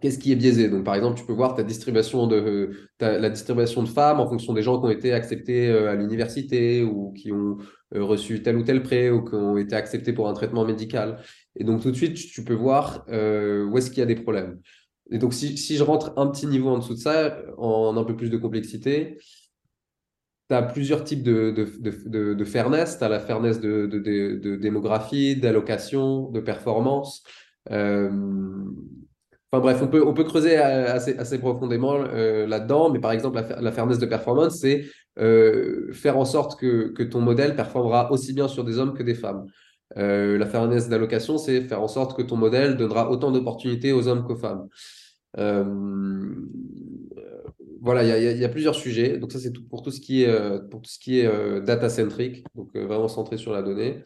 qu'est-ce 0.00 0.18
qui 0.18 0.32
est 0.32 0.36
biaisé. 0.36 0.68
Donc, 0.68 0.84
par 0.84 0.94
exemple, 0.94 1.18
tu 1.18 1.24
peux 1.24 1.32
voir 1.32 1.54
ta 1.54 1.62
distribution 1.62 2.26
de, 2.26 2.70
la 3.00 3.30
distribution 3.30 3.82
de 3.82 3.88
femmes 3.88 4.20
en 4.20 4.28
fonction 4.28 4.52
des 4.52 4.62
gens 4.62 4.78
qui 4.78 4.86
ont 4.86 4.90
été 4.90 5.12
acceptés 5.12 5.70
à 5.70 5.94
l'université 5.94 6.82
ou 6.82 7.12
qui 7.12 7.32
ont 7.32 7.56
euh, 7.94 8.04
reçu 8.04 8.42
tel 8.42 8.56
ou 8.56 8.62
tel 8.62 8.82
prêt 8.82 9.10
ou 9.10 9.24
qui 9.24 9.34
ont 9.34 9.56
été 9.56 9.74
acceptés 9.74 10.12
pour 10.12 10.28
un 10.28 10.34
traitement 10.34 10.64
médical. 10.64 11.22
Et 11.56 11.64
donc 11.64 11.82
tout 11.82 11.90
de 11.90 11.96
suite, 11.96 12.16
tu 12.16 12.44
peux 12.44 12.54
voir 12.54 13.04
euh, 13.08 13.64
où 13.64 13.76
est-ce 13.78 13.90
qu'il 13.90 13.98
y 13.98 14.02
a 14.02 14.06
des 14.06 14.16
problèmes. 14.16 14.60
Et 15.10 15.18
donc, 15.18 15.34
si, 15.34 15.76
je 15.76 15.82
rentre 15.82 16.12
un 16.16 16.26
petit 16.26 16.46
niveau 16.46 16.68
en 16.68 16.78
dessous 16.78 16.94
de 16.94 16.98
ça, 16.98 17.38
en 17.58 17.96
un 17.96 18.04
peu 18.04 18.16
plus 18.16 18.28
de 18.28 18.36
complexité, 18.36 19.18
tu 20.48 20.54
as 20.54 20.62
plusieurs 20.62 21.04
types 21.04 21.22
de, 21.22 22.44
fairness. 22.44 22.98
Tu 22.98 23.04
as 23.04 23.08
la 23.08 23.20
fairness 23.20 23.60
de, 23.60 24.56
démographie, 24.56 25.36
d'allocation, 25.36 26.30
de 26.30 26.40
performance. 26.40 27.22
Euh, 27.70 28.10
enfin 29.52 29.62
bref, 29.62 29.80
on 29.82 30.12
peut, 30.12 30.24
creuser 30.24 30.56
assez, 30.56 31.38
profondément 31.38 31.94
euh, 31.94 32.46
là-dedans, 32.46 32.90
mais 32.90 32.98
par 32.98 33.12
exemple, 33.12 33.40
la, 33.60 33.72
fairness 33.72 33.98
de 33.98 34.06
performance, 34.06 34.58
c'est 34.58 34.86
faire 35.16 36.18
en 36.18 36.24
sorte 36.24 36.58
que, 36.58 37.02
ton 37.04 37.20
modèle 37.20 37.54
performera 37.54 38.10
aussi 38.10 38.32
bien 38.32 38.48
sur 38.48 38.64
des 38.64 38.78
hommes 38.78 38.94
que 38.94 39.04
des 39.04 39.14
femmes. 39.14 39.46
La 39.96 40.46
fairness 40.46 40.88
d'allocation, 40.88 41.38
c'est 41.38 41.62
faire 41.62 41.82
en 41.82 41.88
sorte 41.88 42.16
que 42.16 42.22
ton 42.22 42.36
modèle 42.36 42.76
donnera 42.76 43.10
autant 43.10 43.30
d'opportunités 43.30 43.92
aux 43.92 44.08
hommes 44.08 44.24
qu'aux 44.24 44.36
femmes. 44.36 44.68
Euh, 45.38 45.64
voilà, 47.80 48.18
il 48.18 48.38
y, 48.38 48.44
a 48.44 48.48
plusieurs 48.48 48.74
sujets. 48.74 49.18
Donc 49.18 49.32
ça, 49.32 49.38
c'est 49.38 49.52
pour 49.52 49.82
tout 49.82 49.90
ce 49.90 50.00
qui 50.00 50.22
est, 50.22 50.28
euh, 50.28 50.60
euh, 51.08 51.60
data-centric, 51.60 52.44
donc 52.54 52.76
vraiment 52.76 53.08
centré 53.08 53.36
sur 53.36 53.52
la 53.52 53.62
donnée. 53.62 54.02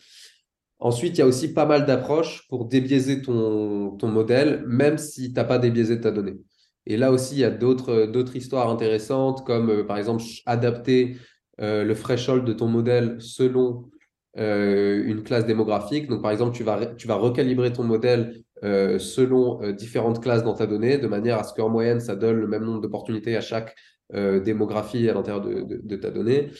Ensuite, 0.78 1.16
il 1.16 1.20
y 1.20 1.22
a 1.22 1.26
aussi 1.26 1.52
pas 1.52 1.66
mal 1.66 1.86
d'approches 1.86 2.46
pour 2.48 2.66
débiaiser 2.66 3.22
ton, 3.22 3.90
ton 3.92 4.08
modèle, 4.08 4.64
même 4.66 4.98
si 4.98 5.28
tu 5.28 5.34
n'as 5.34 5.44
pas 5.44 5.58
débiaisé 5.58 6.00
ta 6.00 6.10
donnée. 6.10 6.38
Et 6.86 6.96
là 6.96 7.12
aussi, 7.12 7.36
il 7.36 7.40
y 7.40 7.44
a 7.44 7.50
d'autres 7.50 8.36
histoires 8.36 8.70
intéressantes, 8.70 9.46
comme 9.46 9.86
par 9.86 9.98
exemple 9.98 10.22
adapter 10.46 11.16
le 11.58 11.92
threshold 11.92 12.46
de 12.46 12.54
ton 12.54 12.68
modèle 12.68 13.16
selon 13.20 13.90
une 14.36 15.22
classe 15.22 15.46
démographique. 15.46 16.08
Donc, 16.08 16.22
par 16.22 16.30
exemple, 16.30 16.56
tu 16.56 16.62
vas, 16.62 16.86
tu 16.86 17.06
vas 17.06 17.16
recalibrer 17.16 17.72
ton 17.72 17.84
modèle 17.84 18.44
euh, 18.62 18.98
selon 18.98 19.62
euh, 19.62 19.72
différentes 19.72 20.22
classes 20.22 20.44
dans 20.44 20.52
ta 20.52 20.66
donnée, 20.66 20.98
de 20.98 21.06
manière 21.06 21.38
à 21.38 21.44
ce 21.44 21.54
qu'en 21.54 21.70
moyenne, 21.70 22.00
ça 22.00 22.14
donne 22.14 22.36
le 22.36 22.46
même 22.46 22.64
nombre 22.64 22.80
d'opportunités 22.80 23.34
à 23.36 23.40
chaque 23.40 23.74
euh, 24.12 24.40
démographie 24.40 25.08
à 25.08 25.14
l'intérieur 25.14 25.40
de, 25.42 25.96
ta 25.96 26.10
donnée. 26.10 26.50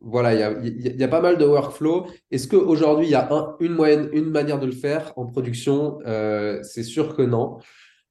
voilà, 0.00 0.34
il 0.34 0.98
y 0.98 1.04
a, 1.04 1.08
pas 1.08 1.20
mal 1.20 1.38
de 1.38 1.44
workflow. 1.44 2.06
Est-ce 2.30 2.48
qu'aujourd'hui, 2.48 3.06
il 3.06 3.10
y 3.10 3.14
a 3.14 3.28
une, 3.60 3.72
moyenne, 3.72 4.08
une 4.12 4.30
manière 4.30 4.58
de 4.58 4.66
le 4.66 4.72
faire 4.72 5.12
en 5.16 5.26
production? 5.26 5.98
C'est 6.62 6.82
sûr 6.82 7.16
que 7.16 7.22
non. 7.22 7.58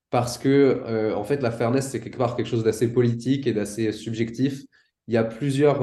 Parce 0.10 0.38
que, 0.38 1.14
en 1.14 1.24
fait, 1.24 1.42
la 1.42 1.52
fairness, 1.52 1.90
c'est 1.90 2.00
quelque 2.00 2.18
part 2.18 2.36
quelque 2.36 2.48
chose 2.48 2.64
d'assez 2.64 2.92
politique 2.94 3.48
et 3.48 3.54
d'assez 3.54 3.92
subjectif. 3.92 4.64
Il 5.08 5.14
y 5.14 5.18
a 5.18 5.24
plusieurs 5.24 5.82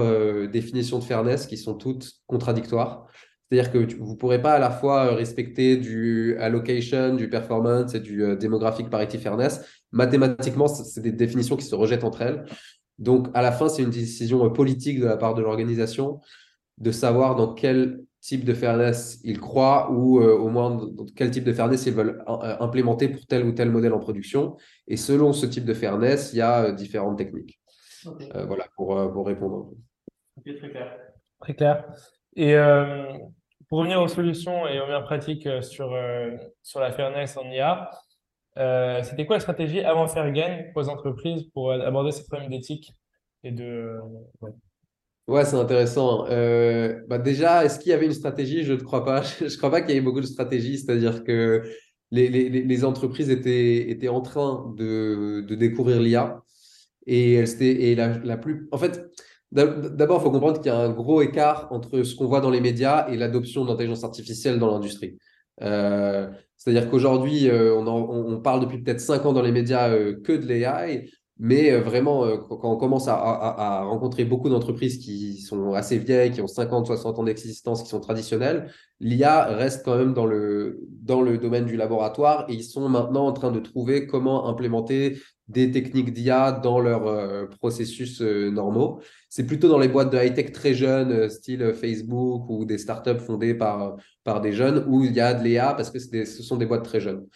définitions 0.49 0.99
de 0.99 1.05
fairness 1.05 1.47
qui 1.47 1.57
sont 1.57 1.75
toutes 1.75 2.11
contradictoires. 2.27 3.07
C'est-à-dire 3.53 3.71
que 3.71 3.97
vous 3.97 4.13
ne 4.13 4.17
pourrez 4.17 4.41
pas 4.41 4.55
à 4.55 4.59
la 4.59 4.71
fois 4.71 5.09
euh, 5.09 5.15
respecter 5.15 5.77
du 5.77 6.39
allocation, 6.39 7.15
du 7.15 7.29
performance 7.29 7.95
et 7.95 8.01
du 8.01 8.25
euh, 8.25 8.35
demographic 8.35 8.89
parity 8.89 9.19
fairness. 9.19 9.61
Mathématiquement, 9.91 10.69
c'est 10.69 11.03
des 11.03 11.13
définitions 11.13 11.57
qui 11.57 11.67
se 11.67 11.75
rejettent 11.75 12.05
entre 12.05 12.23
elles. 12.23 12.47
Donc, 12.99 13.29
à 13.35 13.43
la 13.43 13.53
fin, 13.53 13.69
c'est 13.69 13.83
une 13.83 13.91
décision 13.91 14.43
euh, 14.47 14.49
politique 14.49 15.01
de 15.01 15.05
la 15.05 15.19
part 15.19 15.35
de 15.35 15.43
l'organisation 15.43 16.21
de 16.79 16.91
savoir 16.93 17.37
dans 17.37 17.53
quel 17.53 18.01
type 18.23 18.47
de 18.47 18.55
fairness 18.55 19.21
ils 19.23 19.39
croient 19.39 19.91
ou 19.93 20.19
au 20.23 20.49
moins 20.49 20.71
dans 20.71 21.05
quel 21.15 21.31
type 21.31 21.45
de 21.45 21.53
fairness 21.53 21.85
ils 21.87 21.93
veulent 21.93 22.25
implémenter 22.61 23.09
pour 23.09 23.27
tel 23.27 23.45
ou 23.45 23.53
tel 23.53 23.71
modèle 23.71 23.93
en 23.93 23.99
production. 23.99 24.57
Et 24.89 24.97
selon 24.97 25.33
ce 25.35 25.45
type 25.45 25.65
de 25.65 25.75
fairness, 25.75 26.31
il 26.33 26.39
y 26.39 26.41
a 26.41 26.73
différentes 26.73 27.19
techniques. 27.19 27.62
Voilà, 28.47 28.67
pour, 28.77 29.13
pour 29.13 29.27
répondre. 29.27 29.71
Ok, 30.39 30.57
très 30.57 30.71
clair. 30.71 30.99
Très 31.41 31.55
clair. 31.55 31.85
Et 32.37 32.57
pour 33.73 33.79
revenir 33.79 34.03
aux 34.03 34.09
solutions 34.09 34.69
et 34.69 34.79
aux 34.81 34.85
meilleures 34.85 35.05
pratiques 35.05 35.47
euh, 35.47 35.63
sur, 35.63 35.95
euh, 35.95 36.37
sur 36.63 36.79
la 36.79 36.93
fairness 36.93 37.39
en 37.39 37.51
IA, 37.51 37.91
euh, 38.59 39.03
c'était 39.03 39.25
quoi 39.25 39.37
la 39.37 39.41
stratégie 39.41 39.81
avant 39.81 40.07
Fairgain 40.07 40.65
pour 40.75 40.83
les 40.83 40.91
entreprises 40.91 41.45
pour 41.55 41.73
aborder 41.73 42.13
ces 42.13 42.25
problèmes 42.25 42.51
d'éthique 42.51 42.93
et 43.43 43.51
de... 43.51 43.97
Ouais. 45.27 45.45
c'est 45.47 45.57
intéressant. 45.57 46.25
bah 47.09 47.17
déjà, 47.17 47.65
est-ce 47.65 47.79
qu'il 47.79 47.93
y 47.93 47.95
avait 47.95 48.05
une 48.05 48.13
stratégie? 48.13 48.63
Je 48.63 48.75
ne 48.75 48.81
crois 48.81 49.07
pas. 49.07 49.23
Je 49.41 49.45
ne 49.45 49.57
crois 49.57 49.71
pas 49.71 49.81
qu'il 49.81 49.95
y 49.95 49.97
ait 49.97 50.03
beaucoup 50.03 50.21
de 50.21 50.27
stratégies. 50.27 50.77
C'est-à-dire 50.77 51.25
que 51.25 51.63
les, 52.11 52.29
les, 52.29 52.51
les, 52.51 52.85
entreprises 52.85 53.31
étaient, 53.31 53.89
étaient 53.89 54.11
en 54.11 54.21
train 54.21 54.71
de, 54.77 55.47
de 55.49 55.55
découvrir 55.55 55.99
l'IA. 55.99 56.43
Et, 57.07 57.35
et 57.61 57.95
la, 57.95 58.19
la 58.19 58.37
plus... 58.37 58.69
En 58.73 58.79
fait, 58.79 59.11
D'abord, 59.53 60.21
il 60.21 60.25
faut 60.25 60.31
comprendre 60.31 60.61
qu'il 60.61 60.73
y 60.73 60.75
a 60.75 60.79
un 60.79 60.89
gros 60.89 61.21
écart 61.21 61.69
entre 61.71 62.03
ce 62.05 62.15
qu'on 62.15 62.27
voit 62.27 62.41
dans 62.41 62.49
les 62.49 62.63
médias 62.63 63.07
et 63.09 63.19
l'adoption 63.19 63.67
d'intelligence 63.67 64.03
artificielle 64.03 64.59
dans 64.59 64.71
l'industrie. 64.71 65.19
Euh, 65.61 66.31
c'est-à-dire 66.57 66.89
qu'aujourd'hui, 66.89 67.51
euh, 67.51 67.77
on, 67.77 68.41
parle 68.41 68.61
depuis 68.61 68.83
peut-être 68.83 69.01
cinq 69.01 69.27
ans 69.27 69.35
dans 69.35 69.43
les 69.43 69.53
médias 69.53 69.91
euh, 69.91 70.19
que 70.23 70.33
de 70.33 70.47
l'AI, 70.47 71.11
mais 71.39 71.77
vraiment, 71.77 72.39
quand 72.39 72.73
on 72.73 72.77
commence 72.77 73.09
à, 73.09 73.83
rencontrer 73.85 74.25
beaucoup 74.25 74.49
d'entreprises 74.49 74.99
qui 74.99 75.41
sont 75.41 75.75
assez 75.75 75.99
vieilles, 75.99 76.31
qui 76.31 76.41
ont 76.41 76.47
50, 76.47 76.87
60 76.87 77.19
ans 77.19 77.25
d'existence, 77.25 77.83
qui 77.83 77.89
sont 77.89 78.01
traditionnelles, 78.01 78.71
l'IA 79.01 79.47
reste 79.47 79.85
quand 79.85 79.97
même 79.97 80.15
dans 80.15 80.27
le, 80.27 80.81
dans 81.03 81.21
le 81.21 81.39
domaine 81.39 81.67
du 81.67 81.77
laboratoire 81.77 82.47
et 82.49 82.55
ils 82.55 82.63
sont 82.63 82.89
maintenant 82.89 83.27
en 83.27 83.33
train 83.33 83.51
de 83.51 83.59
trouver 83.59 84.07
comment 84.07 84.47
implémenter 84.47 85.19
des 85.53 85.71
techniques 85.71 86.13
d'IA 86.13 86.53
dans 86.53 86.81
leurs 86.81 87.07
euh, 87.07 87.47
processus 87.47 88.21
euh, 88.21 88.51
normaux. 88.51 89.01
C'est 89.29 89.47
plutôt 89.47 89.69
dans 89.69 89.79
les 89.79 89.89
boîtes 89.89 90.13
de 90.13 90.19
high-tech 90.19 90.53
très 90.53 90.75
jeunes, 90.75 91.13
euh, 91.13 91.29
style 91.29 91.73
Facebook 91.75 92.49
ou 92.49 92.65
des 92.65 92.79
startups 92.79 93.19
fondées 93.19 93.55
par, 93.55 93.97
par 94.25 94.41
des 94.41 94.53
jeunes, 94.53 94.85
où 94.89 95.05
il 95.05 95.13
y 95.13 95.21
a 95.21 95.35
de 95.35 95.45
l'IA 95.45 95.75
parce 95.75 95.91
que 95.91 95.99
ce 95.99 96.43
sont 96.43 96.57
des 96.57 96.67
boîtes 96.67 96.85
très 96.85 97.01
jeunes. 97.01 97.27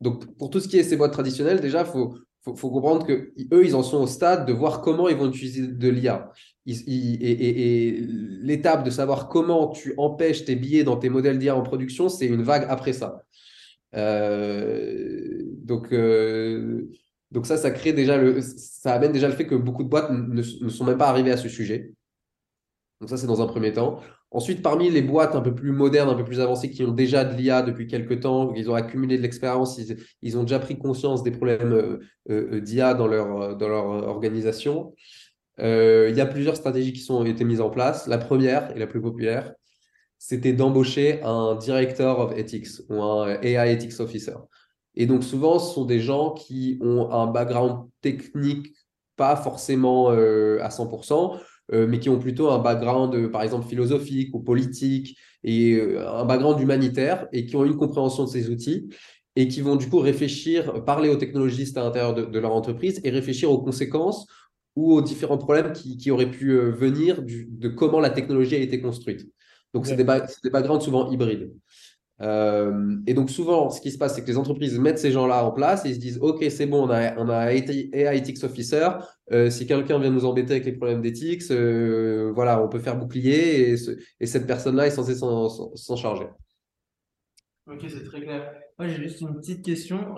donc, 0.00 0.36
pour 0.36 0.50
tout 0.50 0.60
ce 0.60 0.68
qui 0.68 0.78
est 0.78 0.82
ces 0.82 0.96
boîtes 0.96 1.12
traditionnelles, 1.12 1.60
déjà, 1.60 1.80
il 1.80 1.86
faut, 1.86 2.14
faut, 2.42 2.70
comprendre 2.70 3.06
que 3.06 3.32
eux, 3.52 3.64
ils 3.64 3.74
en 3.74 3.82
sont 3.82 4.02
au 4.02 4.06
stade 4.06 4.46
de 4.46 4.52
voir 4.52 4.80
comment 4.80 5.08
ils 5.08 5.16
vont 5.16 5.28
utiliser 5.28 5.66
de 5.66 5.88
l'IA. 5.88 6.30
et, 6.66 6.74
et 7.88 8.00
l'étape 8.42 8.84
de 8.84 8.90
savoir 8.90 9.28
comment 9.28 9.68
tu 9.68 9.94
empêches 9.96 10.44
tes 10.44 10.56
billets 10.56 10.84
dans 10.84 10.96
tes 10.96 11.08
modèles 11.08 11.38
d'IA 11.38 11.56
en 11.56 11.62
production, 11.62 12.08
c'est 12.08 12.26
une 12.26 12.42
vague 12.42 12.66
après 12.68 12.92
ça. 12.92 13.22
Euh, 13.94 15.42
donc, 15.62 15.92
euh, 15.92 16.88
donc 17.30 17.46
ça, 17.46 17.56
ça 17.56 17.70
crée 17.70 17.92
déjà 17.92 18.16
le, 18.16 18.40
ça 18.40 18.94
amène 18.94 19.12
déjà 19.12 19.28
le 19.28 19.34
fait 19.34 19.46
que 19.46 19.54
beaucoup 19.54 19.84
de 19.84 19.88
boîtes 19.88 20.10
ne, 20.10 20.42
sont 20.42 20.84
même 20.84 20.98
pas 20.98 21.08
arrivées 21.08 21.32
à 21.32 21.36
ce 21.36 21.48
sujet. 21.48 21.92
Donc 23.00 23.08
ça, 23.08 23.16
c'est 23.16 23.26
dans 23.26 23.40
un 23.40 23.46
premier 23.46 23.72
temps. 23.72 24.00
Ensuite, 24.30 24.62
parmi 24.62 24.90
les 24.90 25.02
boîtes 25.02 25.34
un 25.34 25.40
peu 25.40 25.54
plus 25.54 25.72
modernes, 25.72 26.08
un 26.08 26.14
peu 26.14 26.24
plus 26.24 26.38
avancées, 26.38 26.70
qui 26.70 26.84
ont 26.84 26.92
déjà 26.92 27.24
de 27.24 27.34
l'IA 27.34 27.62
depuis 27.62 27.86
quelques 27.86 28.20
temps, 28.20 28.52
ils 28.54 28.70
ont 28.70 28.74
accumulé 28.74 29.16
de 29.16 29.22
l'expérience, 29.22 29.80
ils, 30.22 30.38
ont 30.38 30.42
déjà 30.42 30.60
pris 30.60 30.78
conscience 30.78 31.22
des 31.22 31.30
problèmes 31.30 31.98
euh, 32.30 32.60
d'IA 32.60 32.94
dans 32.94 33.08
leur, 33.08 33.56
dans 33.56 33.68
leur 33.68 33.86
organisation. 33.86 34.94
il 35.58 36.14
y 36.14 36.20
a 36.20 36.26
plusieurs 36.26 36.56
stratégies 36.56 36.92
qui 36.92 37.10
ont 37.10 37.24
été 37.24 37.44
mises 37.44 37.60
en 37.60 37.70
place. 37.70 38.06
La 38.06 38.18
première 38.18 38.76
et 38.76 38.78
la 38.78 38.86
plus 38.86 39.00
populaire, 39.00 39.54
c'était 40.20 40.52
d'embaucher 40.52 41.22
un 41.22 41.54
director 41.54 42.20
of 42.20 42.36
ethics 42.36 42.68
ou 42.90 43.02
un 43.02 43.40
AI 43.40 43.72
ethics 43.72 43.98
officer. 44.00 44.34
Et 44.94 45.06
donc 45.06 45.24
souvent, 45.24 45.58
ce 45.58 45.74
sont 45.74 45.86
des 45.86 45.98
gens 45.98 46.32
qui 46.32 46.78
ont 46.82 47.10
un 47.10 47.26
background 47.26 47.88
technique 48.02 48.74
pas 49.16 49.34
forcément 49.34 50.12
euh, 50.12 50.58
à 50.62 50.68
100%, 50.68 51.40
euh, 51.72 51.86
mais 51.86 52.00
qui 52.00 52.10
ont 52.10 52.18
plutôt 52.18 52.50
un 52.50 52.58
background, 52.58 53.14
euh, 53.14 53.30
par 53.30 53.42
exemple, 53.42 53.66
philosophique 53.66 54.34
ou 54.34 54.40
politique, 54.40 55.16
et 55.42 55.80
un 55.80 56.26
background 56.26 56.60
humanitaire, 56.60 57.26
et 57.32 57.46
qui 57.46 57.56
ont 57.56 57.64
une 57.64 57.78
compréhension 57.78 58.24
de 58.24 58.28
ces 58.28 58.50
outils, 58.50 58.90
et 59.36 59.48
qui 59.48 59.62
vont 59.62 59.76
du 59.76 59.88
coup 59.88 60.00
réfléchir, 60.00 60.84
parler 60.84 61.08
aux 61.08 61.16
technologistes 61.16 61.78
à 61.78 61.82
l'intérieur 61.82 62.14
de, 62.14 62.38
leur 62.38 62.54
entreprise, 62.54 63.00
et 63.04 63.10
réfléchir 63.10 63.50
aux 63.50 63.62
conséquences 63.62 64.26
ou 64.76 64.92
aux 64.92 65.00
différents 65.00 65.38
problèmes 65.38 65.72
qui, 65.72 66.10
auraient 66.10 66.30
pu 66.30 66.58
venir 66.58 67.22
de 67.22 67.68
comment 67.68 68.00
la 68.00 68.10
technologie 68.10 68.56
a 68.56 68.58
été 68.58 68.82
construite. 68.82 69.30
Donc, 69.74 69.86
c'est 69.86 69.96
des, 69.96 70.04
backgrounds 70.04 70.84
souvent 70.84 71.10
hybrides. 71.10 71.52
Euh, 72.22 72.96
et 73.06 73.14
donc, 73.14 73.30
souvent, 73.30 73.70
ce 73.70 73.80
qui 73.80 73.90
se 73.90 73.98
passe, 73.98 74.14
c'est 74.14 74.22
que 74.22 74.26
les 74.26 74.36
entreprises 74.36 74.78
mettent 74.78 74.98
ces 74.98 75.10
gens-là 75.10 75.44
en 75.44 75.52
place 75.52 75.86
et 75.86 75.90
ils 75.90 75.94
se 75.94 76.00
disent 76.00 76.18
OK, 76.20 76.44
c'est 76.50 76.66
bon, 76.66 76.86
on 76.86 76.90
a, 76.90 77.16
on 77.16 77.28
a 77.28 77.52
AI 77.52 78.16
Ethics 78.16 78.42
Officer. 78.44 78.88
Euh, 79.32 79.48
si 79.48 79.66
quelqu'un 79.66 79.98
vient 79.98 80.10
nous 80.10 80.24
embêter 80.24 80.52
avec 80.52 80.64
les 80.66 80.72
problèmes 80.72 81.00
d'éthique, 81.00 81.42
euh, 81.50 82.30
voilà, 82.34 82.62
on 82.62 82.68
peut 82.68 82.78
faire 82.78 82.98
bouclier 82.98 83.70
et, 83.70 84.26
cette 84.26 84.46
personne-là 84.46 84.86
est 84.86 84.90
censée 84.90 85.14
s'en 85.14 85.96
charger. 85.96 86.26
Ok, 87.66 87.86
c'est 87.88 88.04
très 88.04 88.20
clair. 88.20 88.52
Moi, 88.78 88.88
j'ai 88.88 89.02
juste 89.02 89.20
une 89.20 89.36
petite 89.36 89.64
question 89.64 90.16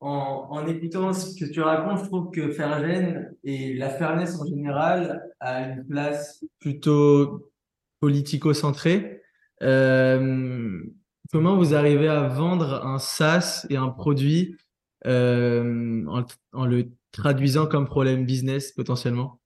en, 0.00 0.66
écoutant 0.66 1.12
ce 1.12 1.38
que 1.38 1.50
tu 1.50 1.60
racontes, 1.60 2.04
je 2.04 2.04
trouve 2.08 2.30
que 2.30 2.50
Fergen 2.52 3.34
et 3.44 3.74
la 3.74 3.90
fairness 3.90 4.40
en 4.40 4.46
général 4.46 5.22
a 5.40 5.68
une 5.68 5.86
place 5.86 6.44
plutôt 6.58 7.49
politico-centrée. 8.00 9.22
Euh, 9.62 10.80
comment 11.32 11.56
vous 11.56 11.74
arrivez 11.74 12.08
à 12.08 12.28
vendre 12.28 12.84
un 12.84 12.98
SaaS 12.98 13.66
et 13.70 13.76
un 13.76 13.88
produit 13.88 14.56
euh, 15.06 16.04
en, 16.52 16.66
le 16.66 16.88
traduisant 17.12 17.66
comme 17.66 17.86
problème 17.86 18.26
business 18.26 18.72
potentiellement? 18.72 19.40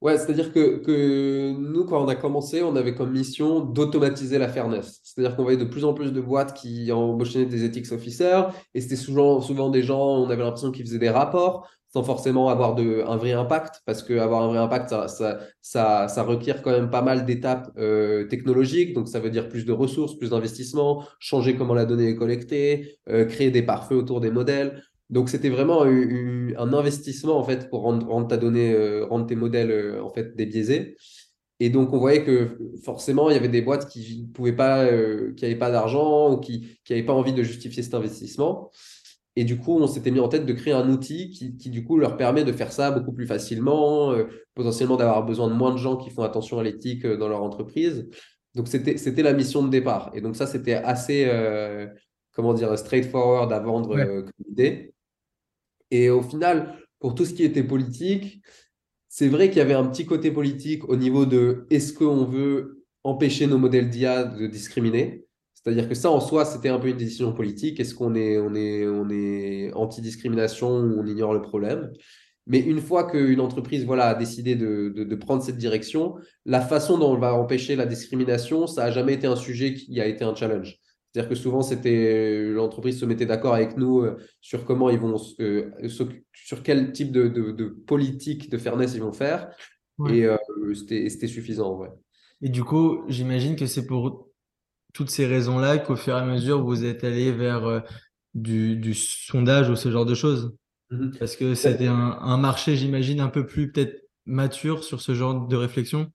Ouais, 0.00 0.18
c'est-à-dire 0.18 0.52
que, 0.52 0.78
que 0.78 1.52
nous, 1.52 1.84
quand 1.84 2.02
on 2.02 2.08
a 2.08 2.16
commencé, 2.16 2.60
on 2.62 2.74
avait 2.74 2.96
comme 2.96 3.12
mission 3.12 3.60
d'automatiser 3.60 4.36
la 4.36 4.48
fairness. 4.48 5.00
C'est-à-dire 5.04 5.36
qu'on 5.36 5.44
voyait 5.44 5.58
de 5.58 5.64
plus 5.64 5.84
en 5.84 5.94
plus 5.94 6.12
de 6.12 6.20
boîtes 6.20 6.54
qui 6.54 6.90
embauchaient 6.90 7.46
des 7.46 7.64
ethics 7.64 7.92
officers 7.92 8.48
et 8.74 8.80
c'était 8.80 8.96
souvent, 8.96 9.40
souvent 9.40 9.70
des 9.70 9.84
gens, 9.84 10.00
on 10.00 10.28
avait 10.28 10.42
l'impression 10.42 10.72
qu'ils 10.72 10.86
faisaient 10.86 10.98
des 10.98 11.10
rapports 11.10 11.68
sans 11.92 12.02
forcément 12.02 12.48
avoir 12.48 12.74
un 12.78 13.16
vrai 13.16 13.32
impact, 13.32 13.82
parce 13.84 14.02
qu'avoir 14.02 14.42
un 14.42 14.48
vrai 14.48 14.58
impact, 14.58 14.88
ça, 14.88 15.08
ça, 15.08 15.40
ça, 15.60 16.08
ça, 16.08 16.22
requiert 16.22 16.62
quand 16.62 16.70
même 16.70 16.88
pas 16.88 17.02
mal 17.02 17.26
d'étapes 17.26 17.70
euh, 17.76 18.24
technologiques, 18.28 18.94
donc 18.94 19.08
ça 19.08 19.20
veut 19.20 19.28
dire 19.28 19.48
plus 19.48 19.66
de 19.66 19.72
ressources, 19.72 20.16
plus 20.16 20.30
d'investissements, 20.30 21.04
changer 21.18 21.54
comment 21.54 21.74
la 21.74 21.84
donnée 21.84 22.08
est 22.08 22.16
collectée, 22.16 22.96
euh, 23.10 23.26
créer 23.26 23.50
des 23.50 23.62
pare-feux 23.62 23.96
autour 23.96 24.22
des 24.22 24.30
modèles. 24.30 24.82
Donc 25.10 25.28
c'était 25.28 25.50
vraiment 25.50 25.82
un 25.82 26.72
investissement 26.72 27.38
en 27.38 27.44
fait 27.44 27.68
pour 27.68 27.82
rendre, 27.82 28.26
ta 28.26 28.38
donnée, 28.38 28.72
euh, 28.72 29.04
rendre 29.04 29.26
tes 29.26 29.36
modèles 29.36 30.00
en 30.00 30.08
fait 30.08 30.34
débiaisés. 30.34 30.96
Et 31.60 31.68
donc 31.68 31.92
on 31.92 31.98
voyait 31.98 32.24
que 32.24 32.56
forcément 32.82 33.28
il 33.28 33.34
y 33.34 33.36
avait 33.36 33.48
des 33.48 33.60
boîtes 33.60 33.86
qui 33.88 34.26
pouvaient 34.32 34.56
pas, 34.56 34.86
qui 35.36 35.44
n'avaient 35.44 35.56
pas 35.56 35.70
d'argent 35.70 36.32
ou 36.32 36.38
qui 36.38 36.78
n'avaient 36.88 37.02
pas 37.02 37.12
envie 37.12 37.34
de 37.34 37.42
justifier 37.42 37.82
cet 37.82 37.92
investissement. 37.92 38.70
Et 39.36 39.44
du 39.44 39.58
coup, 39.58 39.78
on 39.78 39.86
s'était 39.86 40.10
mis 40.10 40.20
en 40.20 40.28
tête 40.28 40.44
de 40.44 40.52
créer 40.52 40.74
un 40.74 40.88
outil 40.90 41.30
qui, 41.30 41.56
qui, 41.56 41.70
du 41.70 41.84
coup, 41.84 41.96
leur 41.96 42.16
permet 42.16 42.44
de 42.44 42.52
faire 42.52 42.70
ça 42.70 42.90
beaucoup 42.90 43.12
plus 43.12 43.26
facilement, 43.26 44.12
euh, 44.12 44.24
potentiellement 44.54 44.96
d'avoir 44.96 45.24
besoin 45.24 45.48
de 45.48 45.54
moins 45.54 45.72
de 45.72 45.78
gens 45.78 45.96
qui 45.96 46.10
font 46.10 46.22
attention 46.22 46.58
à 46.58 46.62
l'éthique 46.62 47.06
euh, 47.06 47.16
dans 47.16 47.28
leur 47.28 47.42
entreprise. 47.42 48.08
Donc, 48.54 48.68
c'était, 48.68 49.22
la 49.22 49.32
mission 49.32 49.62
de 49.64 49.70
départ. 49.70 50.10
Et 50.14 50.20
donc, 50.20 50.36
ça, 50.36 50.46
c'était 50.46 50.74
assez, 50.74 51.24
euh, 51.26 51.86
comment 52.32 52.52
dire, 52.52 52.76
straightforward 52.78 53.50
à 53.50 53.60
vendre 53.60 53.96
comme 53.96 54.46
idée. 54.50 54.92
Et 55.90 56.10
au 56.10 56.22
final, 56.22 56.76
pour 57.00 57.14
tout 57.14 57.24
ce 57.24 57.32
qui 57.32 57.44
était 57.44 57.62
politique, 57.62 58.42
c'est 59.08 59.28
vrai 59.28 59.48
qu'il 59.48 59.58
y 59.58 59.62
avait 59.62 59.74
un 59.74 59.86
petit 59.86 60.06
côté 60.06 60.30
politique 60.30 60.88
au 60.88 60.96
niveau 60.96 61.26
de 61.26 61.66
est-ce 61.70 61.92
qu'on 61.92 62.24
veut 62.24 62.84
empêcher 63.04 63.46
nos 63.46 63.58
modèles 63.58 63.90
d'IA 63.90 64.24
de 64.24 64.46
discriminer? 64.46 65.26
C'est-à-dire 65.62 65.88
que 65.88 65.94
ça, 65.94 66.10
en 66.10 66.20
soi, 66.20 66.44
c'était 66.44 66.70
un 66.70 66.78
peu 66.78 66.88
une 66.88 66.96
décision 66.96 67.32
politique. 67.32 67.78
Est-ce 67.78 67.94
qu'on 67.94 68.14
est, 68.14 68.38
on 68.38 68.54
est, 68.54 68.86
on 68.86 69.08
est 69.10 69.72
anti-discrimination 69.74 70.68
ou 70.68 71.00
on 71.00 71.06
ignore 71.06 71.32
le 71.34 71.40
problème? 71.40 71.92
Mais 72.48 72.58
une 72.58 72.80
fois 72.80 73.08
qu'une 73.08 73.40
entreprise 73.40 73.84
voilà, 73.84 74.08
a 74.08 74.14
décidé 74.16 74.56
de, 74.56 74.88
de, 74.88 75.14
prendre 75.14 75.42
cette 75.44 75.58
direction, 75.58 76.16
la 76.44 76.60
façon 76.60 76.98
dont 76.98 77.12
on 77.12 77.18
va 77.18 77.34
empêcher 77.34 77.76
la 77.76 77.86
discrimination, 77.86 78.66
ça 78.66 78.84
n'a 78.84 78.90
jamais 78.90 79.14
été 79.14 79.28
un 79.28 79.36
sujet 79.36 79.74
qui 79.74 80.00
a 80.00 80.06
été 80.06 80.24
un 80.24 80.34
challenge. 80.34 80.80
C'est-à-dire 81.12 81.28
que 81.28 81.36
souvent, 81.36 81.62
c'était 81.62 82.42
l'entreprise 82.50 82.98
se 82.98 83.04
mettait 83.04 83.26
d'accord 83.26 83.54
avec 83.54 83.76
nous 83.76 84.00
euh, 84.00 84.16
sur 84.40 84.64
comment 84.64 84.90
ils 84.90 84.98
vont, 84.98 85.14
euh, 85.40 85.70
sur 85.88 86.62
quel 86.64 86.92
type 86.92 87.12
de, 87.12 87.28
de, 87.28 87.66
politique 87.86 88.50
de 88.50 88.58
fairness 88.58 88.94
ils 88.94 89.02
vont 89.02 89.12
faire. 89.12 89.50
Et 90.08 90.24
euh, 90.24 90.36
c'était 90.74 91.28
suffisant 91.28 91.74
en 91.74 91.76
vrai. 91.76 91.90
Et 92.40 92.48
du 92.48 92.64
coup, 92.64 93.04
j'imagine 93.06 93.54
que 93.54 93.66
c'est 93.66 93.86
pour 93.86 94.31
toutes 94.92 95.10
ces 95.10 95.26
raisons-là 95.26 95.78
qu'au 95.78 95.96
fur 95.96 96.14
et 96.14 96.20
à 96.20 96.24
mesure, 96.24 96.62
vous 96.62 96.84
êtes 96.84 97.04
allé 97.04 97.32
vers 97.32 97.64
euh, 97.66 97.80
du, 98.34 98.76
du, 98.76 98.94
sondage 98.94 99.68
ou 99.68 99.76
ce 99.76 99.90
genre 99.90 100.06
de 100.06 100.14
choses? 100.14 100.54
Mmh 100.90 101.10
Parce 101.18 101.36
que 101.36 101.54
c'était 101.54 101.86
un, 101.86 102.18
un, 102.20 102.36
marché, 102.36 102.76
j'imagine, 102.76 103.20
un 103.20 103.28
peu 103.28 103.46
plus 103.46 103.72
peut-être 103.72 104.04
mature 104.26 104.84
sur 104.84 105.00
ce 105.00 105.14
genre 105.14 105.46
de 105.46 105.56
réflexion? 105.56 106.10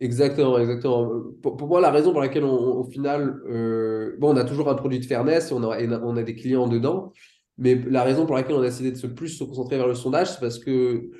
Exactement, 0.00 0.58
exactement. 0.58 1.08
Pour, 1.42 1.68
moi, 1.68 1.80
la 1.80 1.90
raison 1.90 2.12
pour 2.12 2.20
laquelle, 2.20 2.44
on, 2.44 2.78
au 2.78 2.84
final, 2.84 3.40
euh, 3.48 4.16
bon, 4.18 4.34
on 4.34 4.36
a 4.36 4.44
toujours 4.44 4.68
un 4.68 4.74
produit 4.74 4.98
de 4.98 5.04
fairness, 5.04 5.52
on 5.52 5.62
a, 5.62 5.78
on 6.02 6.16
a 6.16 6.22
des 6.22 6.34
clients 6.34 6.66
dedans, 6.66 7.12
mais 7.58 7.74
la 7.74 8.02
raison 8.02 8.26
pour 8.26 8.34
laquelle 8.34 8.56
on 8.56 8.60
a 8.60 8.66
décidé 8.66 8.90
de 8.90 8.96
se 8.96 9.06
plus 9.06 9.28
se 9.28 9.44
concentrer 9.44 9.76
vers 9.76 9.86
le 9.86 9.94
sondage, 9.94 10.32
c'est 10.32 10.40
parce 10.40 10.58
que 10.58 11.10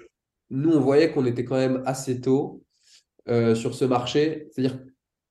nous, 0.51 0.71
on 0.71 0.81
voyait 0.81 1.13
qu'on 1.13 1.25
était 1.27 1.45
quand 1.45 1.57
même 1.57 1.83
assez 1.87 2.21
tôt 2.21 2.63
euh, 3.29 3.55
sur 3.55 3.75
ce 3.75 3.85
marché. 3.85 4.49
C'est-à-dire 4.51 4.79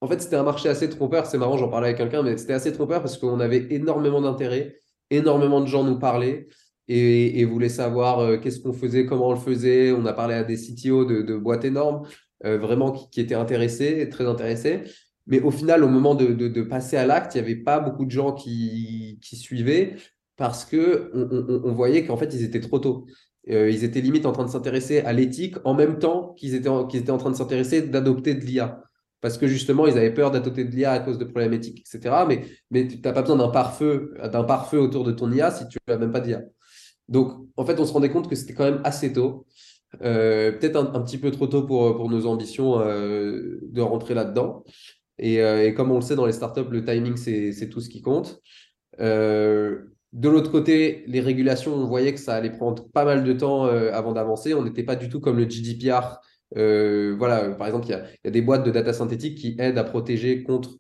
en 0.03 0.07
fait, 0.07 0.22
c'était 0.22 0.36
un 0.36 0.43
marché 0.43 0.67
assez 0.67 0.89
trompeur. 0.89 1.25
C'est 1.25 1.38
marrant, 1.38 1.57
j'en 1.57 1.69
parlais 1.69 1.88
avec 1.88 1.98
quelqu'un, 1.98 2.24
mais 2.24 2.36
c'était 2.36 2.51
assez 2.51 2.74
trompeur 2.74 3.00
parce 3.00 3.17
qu'on 3.17 3.39
avait 3.39 3.67
énormément 3.69 4.19
d'intérêt, 4.19 4.81
énormément 5.10 5.62
de 5.62 5.65
gens 5.67 5.86
nous 5.86 5.98
parlaient 5.98 6.50
et, 6.89 7.45
voulaient 7.45 7.69
savoir 7.69 8.19
euh, 8.19 8.38
qu'est-ce 8.38 8.60
qu'on 8.60 8.73
faisait, 8.73 9.06
comment 9.06 9.30
on 9.30 9.34
le 9.34 9.39
faisait. 9.39 9.93
On 9.93 10.06
a 10.06 10.12
parlé 10.12 10.36
à 10.36 10.43
des 10.43 10.58
CTO 10.58 11.06
de, 11.06 11.38
boîtes 11.38 11.63
énormes, 11.63 12.06
euh, 12.43 12.58
vraiment 12.58 12.91
qui, 12.91 13.21
étaient 13.21 13.34
intéressés, 13.34 14.10
très 14.10 14.28
intéressés. 14.28 14.82
Mais 15.25 15.39
au 15.39 15.51
final, 15.51 15.86
au 15.86 15.88
moment 15.88 16.15
de, 16.15 16.62
passer 16.63 16.97
à 16.97 17.06
l'acte, 17.06 17.36
il 17.36 17.41
n'y 17.41 17.45
avait 17.47 17.63
pas 17.63 17.80
beaucoup 17.80 18.04
de 18.04 18.12
gens 18.12 18.34
qui, 18.34 19.17
suivaient 19.21 19.95
parce 20.36 20.65
qu'on 20.65 21.62
on, 21.63 21.71
voyait 21.71 22.04
qu'en 22.04 22.17
fait, 22.17 22.34
ils 22.34 22.43
étaient 22.43 22.60
trop 22.60 22.80
tôt. 22.80 23.06
Euh, 23.49 23.69
ils 23.69 23.86
étaient 23.86 24.01
limite 24.01 24.25
en 24.25 24.34
train 24.34 24.43
de 24.43 24.49
s'intéresser 24.49 24.99
à 24.99 25.13
l'éthique 25.13 25.56
en 25.63 25.73
même 25.73 25.97
temps 25.97 26.34
qu'ils 26.34 26.56
étaient, 26.56 26.69
qu'ils 26.89 26.99
étaient 26.99 27.12
en 27.12 27.17
train 27.17 27.32
de 27.32 27.38
s'intéresser 27.38 27.84
d'adopter 27.84 28.36
de 28.36 28.41
l'IA 28.41 28.84
parce 29.23 29.38
que 29.38 29.47
justement, 29.47 29.88
ils 29.88 29.97
avaient 29.97 30.13
peur 30.13 30.31
d'adopter 30.31 30.65
de 30.65 30.75
l'IA 30.75 30.91
à 30.91 30.99
cause 30.99 31.17
de 31.17 31.23
problèmes 31.23 31.53
éthiques, 31.53 31.79
etc. 31.79 32.25
Mais, 32.27 32.41
mais 32.71 32.89
tu 32.89 32.99
n'as 32.99 33.13
pas 33.13 33.21
besoin 33.21 33.38
d'un 33.38 33.47
pare-feu, 33.47 34.13
d'un 34.21 34.43
pare-feu 34.43 34.77
autour 34.77 35.05
de 35.05 35.13
ton 35.13 35.31
IA 35.31 35.49
si 35.49 35.65
tu 35.69 35.77
n'as 35.88 35.95
même 35.95 36.12
pas 36.12 36.19
d'IA. 36.19 36.41
Donc, 37.07 37.31
en 37.55 37.65
fait, 37.65 37.79
on 37.79 37.86
se 37.86 37.93
rendait 37.93 38.09
compte 38.09 38.29
que 38.29 38.36
c'était 38.36 38.53
quand 38.53 38.65
même 38.65 38.81
assez 38.83 39.13
tôt, 39.13 39.45
euh, 40.01 40.51
peut-être 40.51 40.75
un, 40.75 41.01
petit 41.01 41.17
peu 41.17 41.31
trop 41.31 41.47
tôt 41.47 41.63
pour, 41.63 41.95
pour 41.95 42.09
nos 42.09 42.25
ambitions 42.25 42.81
euh, 42.81 43.59
de 43.62 43.81
rentrer 43.81 44.13
là-dedans. 44.13 44.65
Et, 45.19 45.41
euh, 45.41 45.67
et, 45.67 45.73
comme 45.73 45.91
on 45.91 45.95
le 45.95 46.01
sait 46.01 46.17
dans 46.17 46.25
les 46.25 46.33
startups, 46.33 46.69
le 46.69 46.83
timing, 46.83 47.15
c'est 47.15 47.69
tout 47.69 47.79
ce 47.79 47.88
qui 47.88 48.01
compte. 48.01 48.41
de 48.99 49.88
l'autre 50.29 50.51
côté, 50.51 51.05
les 51.07 51.21
régulations, 51.21 51.73
on 51.73 51.86
voyait 51.86 52.13
que 52.13 52.19
ça 52.19 52.36
allait 52.36 52.51
prendre 52.51 52.91
pas 52.91 53.05
mal 53.05 53.23
de 53.23 53.31
temps 53.31 53.63
avant 53.67 54.12
d'avancer. 54.12 54.53
On 54.53 54.65
n'était 54.65 54.83
pas 54.83 54.97
du 54.97 55.07
tout 55.07 55.21
comme 55.21 55.38
le 55.38 55.49
GDPR 55.49 56.19
euh, 56.58 57.16
voilà, 57.18 57.50
par 57.52 57.68
exemple, 57.68 57.88
il 57.88 57.92
y, 57.92 58.28
a, 58.28 58.32
des 58.32 58.42
boîtes 58.42 58.66
de 58.66 58.72
data 58.72 58.94
synthétique 58.94 59.38
qui 59.38 59.56
aident 59.60 59.78
à 59.78 59.84
protéger 59.84 60.44
contre 60.44 60.78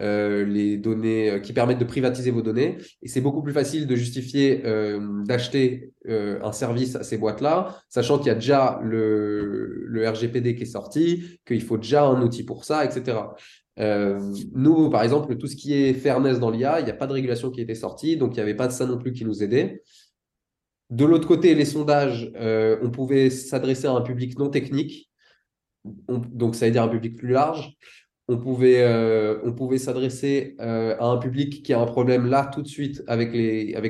euh, 0.00 0.44
les 0.44 0.78
données, 0.78 1.30
euh, 1.30 1.38
qui 1.38 1.52
permettent 1.52 1.78
de 1.78 1.84
privatiser 1.84 2.30
vos 2.30 2.42
données. 2.42 2.78
Et 3.02 3.08
c'est 3.08 3.20
beaucoup 3.20 3.42
plus 3.42 3.52
facile 3.52 3.86
de 3.86 3.94
justifier 3.94 4.62
d'acheter 5.26 5.92
un 6.08 6.52
service 6.52 6.96
à 6.96 7.02
ces 7.02 7.18
boîtes-là, 7.18 7.76
sachant 7.88 8.18
qu'il 8.18 8.28
y 8.28 8.30
a 8.30 8.34
déjà 8.34 8.80
le, 8.82 9.88
RGPD 10.04 10.56
qui 10.56 10.62
est 10.64 10.66
sorti, 10.66 11.38
qu'il 11.46 11.62
faut 11.62 11.78
déjà 11.78 12.04
un 12.04 12.20
outil 12.22 12.44
pour 12.44 12.64
ça, 12.64 12.84
etc. 12.84 13.18
nous, 13.78 14.90
par 14.90 15.02
exemple, 15.02 15.36
tout 15.36 15.46
ce 15.46 15.56
qui 15.56 15.74
est 15.74 15.94
fairness 15.94 16.40
dans 16.40 16.50
l'IA, 16.50 16.80
il 16.80 16.84
n'y 16.84 16.90
a 16.90 16.94
pas 16.94 17.06
de 17.06 17.12
régulation 17.12 17.50
qui 17.50 17.60
été 17.60 17.74
sortie, 17.74 18.16
donc 18.16 18.32
il 18.32 18.36
n'y 18.36 18.42
avait 18.42 18.56
pas 18.56 18.66
de 18.66 18.72
ça 18.72 18.86
non 18.86 18.98
plus 18.98 19.12
qui 19.12 19.24
nous 19.24 19.42
aidait. 19.42 19.82
De 20.90 21.04
l'autre 21.04 21.28
côté, 21.28 21.54
les 21.54 21.64
sondages, 21.64 22.32
on 22.82 22.90
pouvait 22.90 23.30
s'adresser 23.30 23.86
à 23.86 23.92
un 23.92 24.00
public 24.00 24.38
non 24.38 24.50
technique, 24.50 25.11
donc 25.84 26.54
ça 26.54 26.66
veut 26.66 26.72
dire 26.72 26.82
un 26.82 26.88
public 26.88 27.16
plus 27.16 27.28
large. 27.28 27.76
On 28.28 28.38
pouvait, 28.38 28.82
euh, 28.82 29.78
s'adresser 29.78 30.56
euh, 30.60 30.96
à 30.98 31.06
un 31.06 31.18
public 31.18 31.62
qui 31.62 31.72
a 31.72 31.80
un 31.80 31.86
problème 31.86 32.26
là 32.26 32.50
tout 32.52 32.62
de 32.62 32.68
suite 32.68 33.02
avec, 33.08 33.32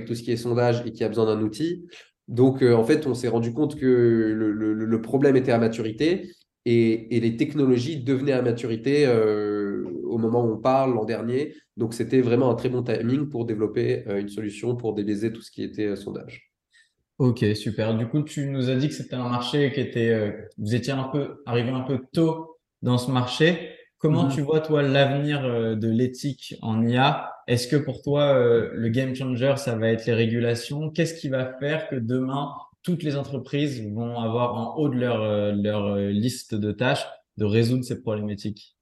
tout 0.06 0.14
ce 0.14 0.22
qui 0.22 0.32
est 0.32 0.36
sondage 0.36 0.82
et 0.86 0.92
qui 0.92 1.04
a 1.04 1.08
besoin 1.08 1.26
d'un 1.26 1.42
outil. 1.42 1.84
Donc 2.28 2.62
euh, 2.62 2.74
en 2.74 2.84
fait, 2.84 3.06
on 3.06 3.14
s'est 3.14 3.28
rendu 3.28 3.52
compte 3.52 3.78
que 3.78 3.86
le, 3.86 5.00
problème 5.02 5.36
était 5.36 5.52
à 5.52 5.58
maturité 5.58 6.30
et, 6.64 7.16
et, 7.16 7.20
les 7.20 7.36
technologies 7.36 8.02
devenaient 8.02 8.32
à 8.32 8.42
maturité 8.42 9.06
au 9.06 10.18
moment 10.18 10.44
où 10.44 10.52
on 10.52 10.58
parle 10.58 10.94
l'an 10.94 11.04
dernier. 11.04 11.54
Donc 11.76 11.92
c'était 11.92 12.20
vraiment 12.20 12.50
un 12.50 12.54
très 12.54 12.68
bon 12.68 12.82
timing 12.82 13.28
pour 13.28 13.44
développer 13.44 14.04
une 14.08 14.28
solution 14.28 14.76
pour 14.76 14.94
délaiser 14.94 15.32
tout 15.32 15.42
ce 15.42 15.50
qui 15.50 15.62
était 15.62 15.94
sondage. 15.96 16.51
Ok, 17.22 17.44
super. 17.54 17.96
Du 17.96 18.08
coup, 18.08 18.22
tu 18.22 18.48
nous 18.48 18.68
as 18.68 18.74
dit 18.74 18.88
que 18.88 18.94
c'était 18.94 19.14
un 19.14 19.28
marché 19.28 19.70
qui 19.72 19.78
était, 19.78 20.08
euh, 20.08 20.32
vous 20.58 20.74
étiez 20.74 20.92
un 20.92 21.04
peu 21.04 21.40
arrivé 21.46 21.70
un 21.70 21.82
peu 21.82 22.00
tôt 22.12 22.58
dans 22.82 22.98
ce 22.98 23.12
marché. 23.12 23.76
Comment 23.98 24.24
mhm. 24.24 24.32
tu 24.32 24.40
vois 24.40 24.58
toi 24.58 24.82
l'avenir 24.82 25.44
euh, 25.44 25.76
de 25.76 25.86
l'éthique 25.88 26.56
en 26.62 26.84
IA 26.84 27.32
Est-ce 27.46 27.68
que 27.68 27.76
pour 27.76 28.02
toi 28.02 28.34
euh, 28.34 28.70
le 28.74 28.88
game 28.88 29.14
changer 29.14 29.54
ça 29.56 29.76
va 29.76 29.90
être 29.90 30.04
les 30.06 30.14
régulations? 30.14 30.90
Qu'est-ce 30.90 31.14
qui 31.14 31.28
va 31.28 31.56
faire 31.60 31.88
que 31.88 31.94
demain 31.94 32.54
toutes 32.82 33.04
les 33.04 33.14
entreprises 33.14 33.80
vont 33.92 34.18
avoir 34.18 34.56
en 34.56 34.76
haut 34.76 34.88
de 34.88 34.96
leur 34.96 35.54
leur 35.54 35.94
liste 35.98 36.56
de 36.56 36.72
tâches 36.72 37.06
de 37.36 37.44
résoudre 37.44 37.84
ces 37.84 38.02
problématiques 38.02 38.76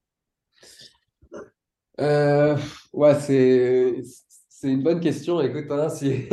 Ouais, 1.99 3.15
c'est 3.21 4.03
c'est 4.61 4.69
une 4.69 4.83
bonne 4.83 5.01
question. 5.01 5.41
Écoute, 5.41 5.71
hein, 5.71 5.89
si, 5.89 6.29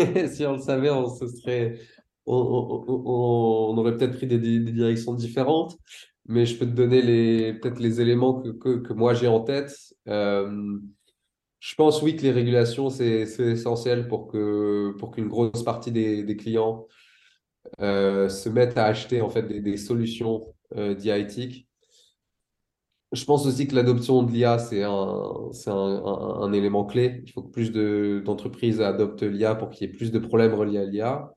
on 0.45 0.53
le 0.53 0.59
savait, 0.59 0.89
on 0.89 1.07
se 1.07 1.27
serait 1.27 1.79
on, 2.25 3.73
aurait 3.77 3.95
peut-être 3.95 4.17
pris 4.17 4.27
des, 4.27 4.37
directions 4.59 5.13
différentes, 5.13 5.77
mais 6.25 6.45
je 6.45 6.57
peux 6.57 6.65
te 6.65 6.71
donner 6.71 7.53
peut-être 7.53 7.79
les 7.79 8.01
éléments 8.01 8.41
que, 8.41 8.79
que, 8.79 8.93
moi 8.93 9.13
j'ai 9.13 9.27
en 9.27 9.39
tête. 9.39 9.73
Euh, 10.09 10.77
je 11.59 11.75
pense, 11.75 12.01
oui, 12.01 12.17
que 12.17 12.23
les 12.23 12.31
régulations, 12.31 12.89
c'est 12.89 13.21
essentiel 13.39 14.09
pour 14.09 14.33
pour 14.99 15.11
qu'une 15.11 15.29
grosse 15.29 15.63
partie 15.63 15.93
des, 15.93 16.23
des 16.23 16.35
clients 16.35 16.85
euh, 17.81 18.27
se 18.27 18.49
mettent 18.49 18.77
à 18.77 18.85
acheter 18.85 19.21
en 19.21 19.29
fait 19.29 19.43
des, 19.43 19.77
solutions 19.77 20.53
euh. 20.75 20.95
Je 23.13 23.23
pense 23.23 23.45
aussi 23.45 23.67
que 23.67 23.75
l'adoption 23.75 24.23
de 24.23 24.31
l'IA, 24.31 24.59
c'est 24.59 24.83
un, 24.83 26.53
élément 26.53 26.85
clé. 26.85 27.23
Il 27.25 27.31
faut 27.31 27.41
que 27.41 27.51
plus 27.51 27.71
d'entreprises 27.71 28.81
adoptent 28.81 29.23
l'IA 29.23 29.55
pour 29.55 29.69
qu'il 29.69 29.87
y 29.87 29.89
ait 29.89 29.93
plus 29.93 30.11
de 30.11 30.19
problèmes 30.19 30.53
reliés 30.53 30.79
à 30.79 30.85
l'IA. 30.85 31.31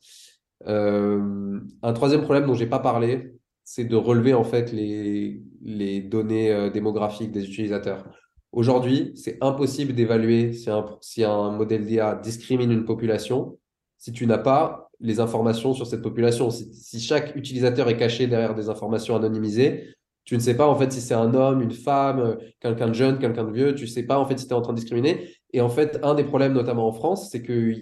Euh, 0.66 1.60
un 1.82 1.92
troisième 1.92 2.22
problème 2.22 2.46
dont 2.46 2.54
j'ai 2.54 2.66
pas 2.66 2.80
parlé, 2.80 3.34
c'est 3.64 3.84
de 3.84 3.96
relever 3.96 4.34
en 4.34 4.44
fait 4.44 4.72
les, 4.72 6.00
données 6.00 6.52
euh, 6.52 6.70
démographiques 6.70 7.30
des 7.30 7.44
utilisateurs. 7.44 8.04
Aujourd'hui, 8.52 9.12
c'est 9.14 9.38
impossible 9.40 9.94
d'évaluer 9.94 10.52
si 10.52 10.70
un, 10.70 10.84
si 11.00 11.22
un 11.22 11.52
modèle 11.52 11.86
d'IA 11.86 12.16
discrimine 12.16 12.72
une 12.72 12.84
population 12.84 13.58
si 14.00 14.12
tu 14.12 14.26
n'as 14.26 14.38
pas 14.38 14.90
les 14.98 15.20
informations 15.20 15.74
sur 15.74 15.86
cette 15.86 16.02
population. 16.02 16.50
Si, 16.50 17.00
chaque 17.00 17.36
utilisateur 17.36 17.88
est 17.88 17.98
caché 17.98 18.26
derrière 18.26 18.54
des 18.54 18.68
informations 18.70 19.14
anonymisées, 19.14 19.94
tu 20.24 20.34
ne 20.34 20.40
sais 20.40 20.56
pas 20.56 20.76
si 20.90 21.00
c'est 21.00 21.14
un 21.14 21.34
homme, 21.34 21.62
une 21.62 21.72
femme, 21.72 22.38
quelqu'un 22.60 22.88
de 22.88 22.94
jeune, 22.94 23.18
quelqu'un 23.18 23.44
de 23.44 23.52
vieux, 23.52 23.74
tu 23.74 23.84
ne 23.84 23.88
sais 23.88 24.04
pas 24.04 24.18
en 24.18 24.26
fait 24.26 24.38
si 24.38 24.46
tu 24.46 24.52
es 24.52 24.56
en 24.56 24.60
train 24.60 24.72
de 24.72 24.78
discriminer. 24.78 25.34
Et 25.52 25.60
en 25.60 25.68
fait, 25.68 25.98
un 26.02 26.14
des 26.14 26.24
problèmes, 26.24 26.52
notamment 26.52 26.86
en 26.86 26.92
France, 26.92 27.30
c'est 27.30 27.42
que 27.42 27.74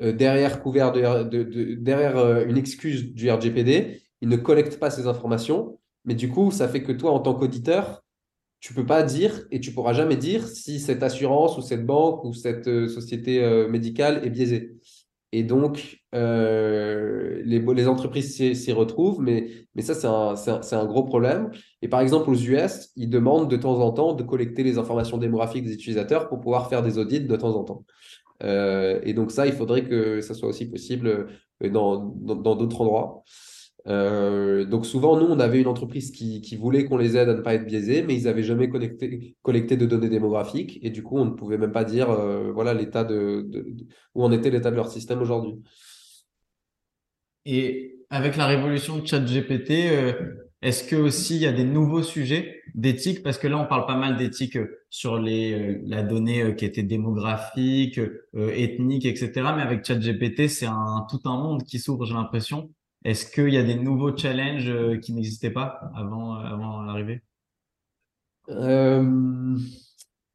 euh, 0.00 0.12
derrière 0.12 0.62
couvert 0.62 0.92
de, 0.92 1.00
euh, 1.00 2.46
une 2.46 2.56
excuse 2.56 3.12
du 3.14 3.30
RGPD, 3.30 4.02
il 4.20 4.28
ne 4.28 4.36
collecte 4.36 4.78
pas 4.78 4.90
ces 4.90 5.06
informations. 5.06 5.78
Mais 6.04 6.14
du 6.14 6.28
coup, 6.28 6.50
ça 6.50 6.68
fait 6.68 6.82
que 6.82 6.92
toi, 6.92 7.12
en 7.12 7.20
tant 7.20 7.34
qu'auditeur, 7.34 8.02
tu 8.60 8.74
peux 8.74 8.86
pas 8.86 9.02
dire 9.02 9.46
et 9.50 9.60
tu 9.60 9.72
pourras 9.72 9.92
jamais 9.92 10.16
dire 10.16 10.46
si 10.46 10.80
cette 10.80 11.02
assurance 11.02 11.56
ou 11.58 11.62
cette 11.62 11.86
banque 11.86 12.24
ou 12.24 12.32
cette 12.34 12.68
euh, 12.68 12.88
société 12.88 13.40
médicale 13.68 14.22
est 14.24 14.30
biaisée. 14.30 14.76
Et 15.32 15.44
donc, 15.44 16.00
euh, 16.14 17.40
les, 17.44 17.60
les 17.60 17.88
entreprises 17.88 18.34
s'y 18.34 18.72
retrouvent, 18.72 19.20
mais, 19.20 19.48
mais 19.74 19.82
ça, 19.82 19.94
c'est 19.94 20.06
un, 20.08 20.34
un, 20.34 20.78
un, 20.78 20.86
gros 20.86 21.04
problème. 21.04 21.50
Et 21.82 21.88
par 21.88 22.00
exemple, 22.00 22.30
aux 22.30 22.34
US, 22.34 22.90
ils 22.96 23.08
demandent 23.08 23.48
de 23.48 23.56
temps 23.56 23.78
en 23.80 23.92
temps 23.92 24.14
de 24.14 24.24
collecter 24.24 24.64
les 24.64 24.76
informations 24.76 25.18
démographiques 25.18 25.64
des 25.64 25.74
utilisateurs 25.74 26.28
pour 26.28 26.40
pouvoir 26.40 26.68
faire 26.68 26.82
des 26.82 26.98
audits 26.98 27.20
de 27.20 27.36
temps 27.36 27.54
en 27.54 27.62
temps. 27.62 27.84
Euh, 28.42 29.00
et 29.04 29.12
donc 29.12 29.30
ça, 29.30 29.46
il 29.46 29.52
faudrait 29.52 29.84
que 29.84 30.20
ça 30.20 30.34
soit 30.34 30.48
aussi 30.48 30.68
possible 30.68 31.28
d'autres 31.60 31.70
dans, 31.70 32.54
d'autres 32.56 32.80
endroits. 32.80 33.22
Euh, 33.86 34.64
donc 34.64 34.86
souvent, 34.86 35.18
nous, 35.18 35.26
on 35.26 35.40
avait 35.40 35.60
une 35.60 35.66
entreprise 35.66 36.10
qui, 36.10 36.56
voulait 36.56 36.84
qu'on 36.84 36.96
les 36.96 37.16
aide 37.16 37.28
à 37.28 37.34
ne 37.34 37.40
pas 37.40 37.54
être 37.54 37.66
biaisés, 37.66 38.02
mais 38.02 38.14
ils 38.14 38.24
n'avaient 38.24 38.42
jamais 38.42 38.68
collecté, 38.68 39.76
de 39.76 39.86
données 39.86 40.08
démographiques 40.08 40.78
et 40.82 40.90
du 40.90 41.02
coup, 41.02 41.18
on 41.18 41.24
ne 41.24 41.30
pouvait 41.30 41.58
même 41.58 41.72
pas 41.72 41.84
dire 41.84 42.10
euh, 42.10 42.50
voilà 42.52 42.74
l'état 42.74 43.04
de, 43.04 43.42
de, 43.48 43.66
où 44.14 44.24
en 44.24 44.32
était 44.32 44.50
l'état 44.50 44.70
de 44.70 44.76
leur 44.76 44.88
système 44.88 45.20
aujourd'hui. 45.20 45.54
Et 47.46 47.96
avec 48.10 48.36
la 48.36 48.46
révolution 48.46 48.98
de 48.98 49.06
ChatGPT, 49.06 49.70
euh, 49.90 50.12
est-ce 50.62 50.84
que 50.84 50.96
aussi 50.96 51.36
il 51.36 51.42
y 51.42 51.46
a 51.46 51.52
des 51.52 51.64
nouveaux 51.64 52.02
sujets 52.02 52.60
d'éthique? 52.74 53.22
Parce 53.22 53.38
que 53.38 53.48
là, 53.48 53.56
on 53.56 53.66
parle 53.66 53.86
pas 53.86 53.96
mal 53.96 54.18
d'éthique 54.18 54.58
sur 54.90 55.18
les 55.18 55.80
la 55.86 56.02
donnée 56.02 56.54
qui 56.54 56.66
était 56.66 56.82
démographique, 56.82 57.98
ethnique, 58.34 59.06
etc. 59.06 59.30
Mais 59.56 59.62
avec 59.62 59.86
ChatGPT, 59.86 60.48
c'est 60.48 60.66
un 60.66 61.06
tout 61.08 61.20
un 61.24 61.38
monde 61.38 61.64
qui 61.64 61.78
s'ouvre, 61.78 62.04
j'ai 62.04 62.12
l'impression. 62.12 62.70
Est-ce 63.04 63.30
qu'il 63.30 63.52
y 63.54 63.56
a 63.56 63.62
des 63.62 63.76
nouveaux 63.76 64.14
challenges 64.16 64.68
euh, 64.68 64.98
qui 64.98 65.12
n'existaient 65.14 65.50
pas 65.50 65.90
avant, 65.94 66.36
euh, 66.38 66.86
l'arrivée? 66.86 67.22
Euh, 68.50 69.56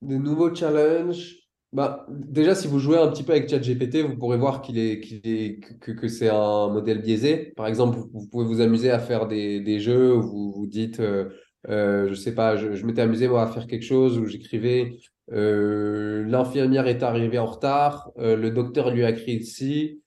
Des 0.02 0.18
nouveaux 0.18 0.54
challenges? 0.54 1.36
Bah, 1.74 2.08
Déjà, 2.10 2.56
si 2.56 2.68
vous 2.68 2.80
jouez 2.80 2.98
un 2.98 3.10
petit 3.10 3.24
peu 3.24 3.34
avec 3.34 3.50
ChatGPT, 3.50 3.98
vous 3.98 4.18
pourrez 4.18 4.38
voir 4.38 4.62
qu'il 4.62 4.80
est, 4.80 5.60
que, 5.80 6.08
c'est 6.08 6.30
un 6.30 6.70
modèle 6.70 7.02
biaisé. 7.02 7.54
Par 7.56 7.68
exemple, 7.68 8.00
vous, 8.14 8.28
pouvez 8.28 8.46
vous 8.46 8.62
amuser 8.62 8.90
à 8.90 9.00
faire 9.00 9.28
des, 9.28 9.80
jeux 9.80 10.16
où 10.16 10.22
vous 10.22 10.52
vous 10.54 10.68
dites, 10.68 11.00
euh, 11.00 11.30
je 11.68 12.14
sais 12.14 12.34
pas, 12.34 12.56
je, 12.56 12.84
m'étais 12.86 13.02
amusé 13.02 13.28
moi 13.28 13.44
à 13.44 13.48
faire 13.48 13.68
quelque 13.68 13.86
chose 13.86 14.18
où 14.18 14.26
j'écrivais 14.26 14.98
l'infirmière 15.28 16.88
est 16.88 17.02
arrivée 17.02 17.40
en 17.40 17.48
retard, 17.48 18.12
le 18.18 18.50
docteur 18.50 18.92
lui 18.92 19.04
a 19.04 19.12
crié 19.12 19.40
ici 19.40 20.04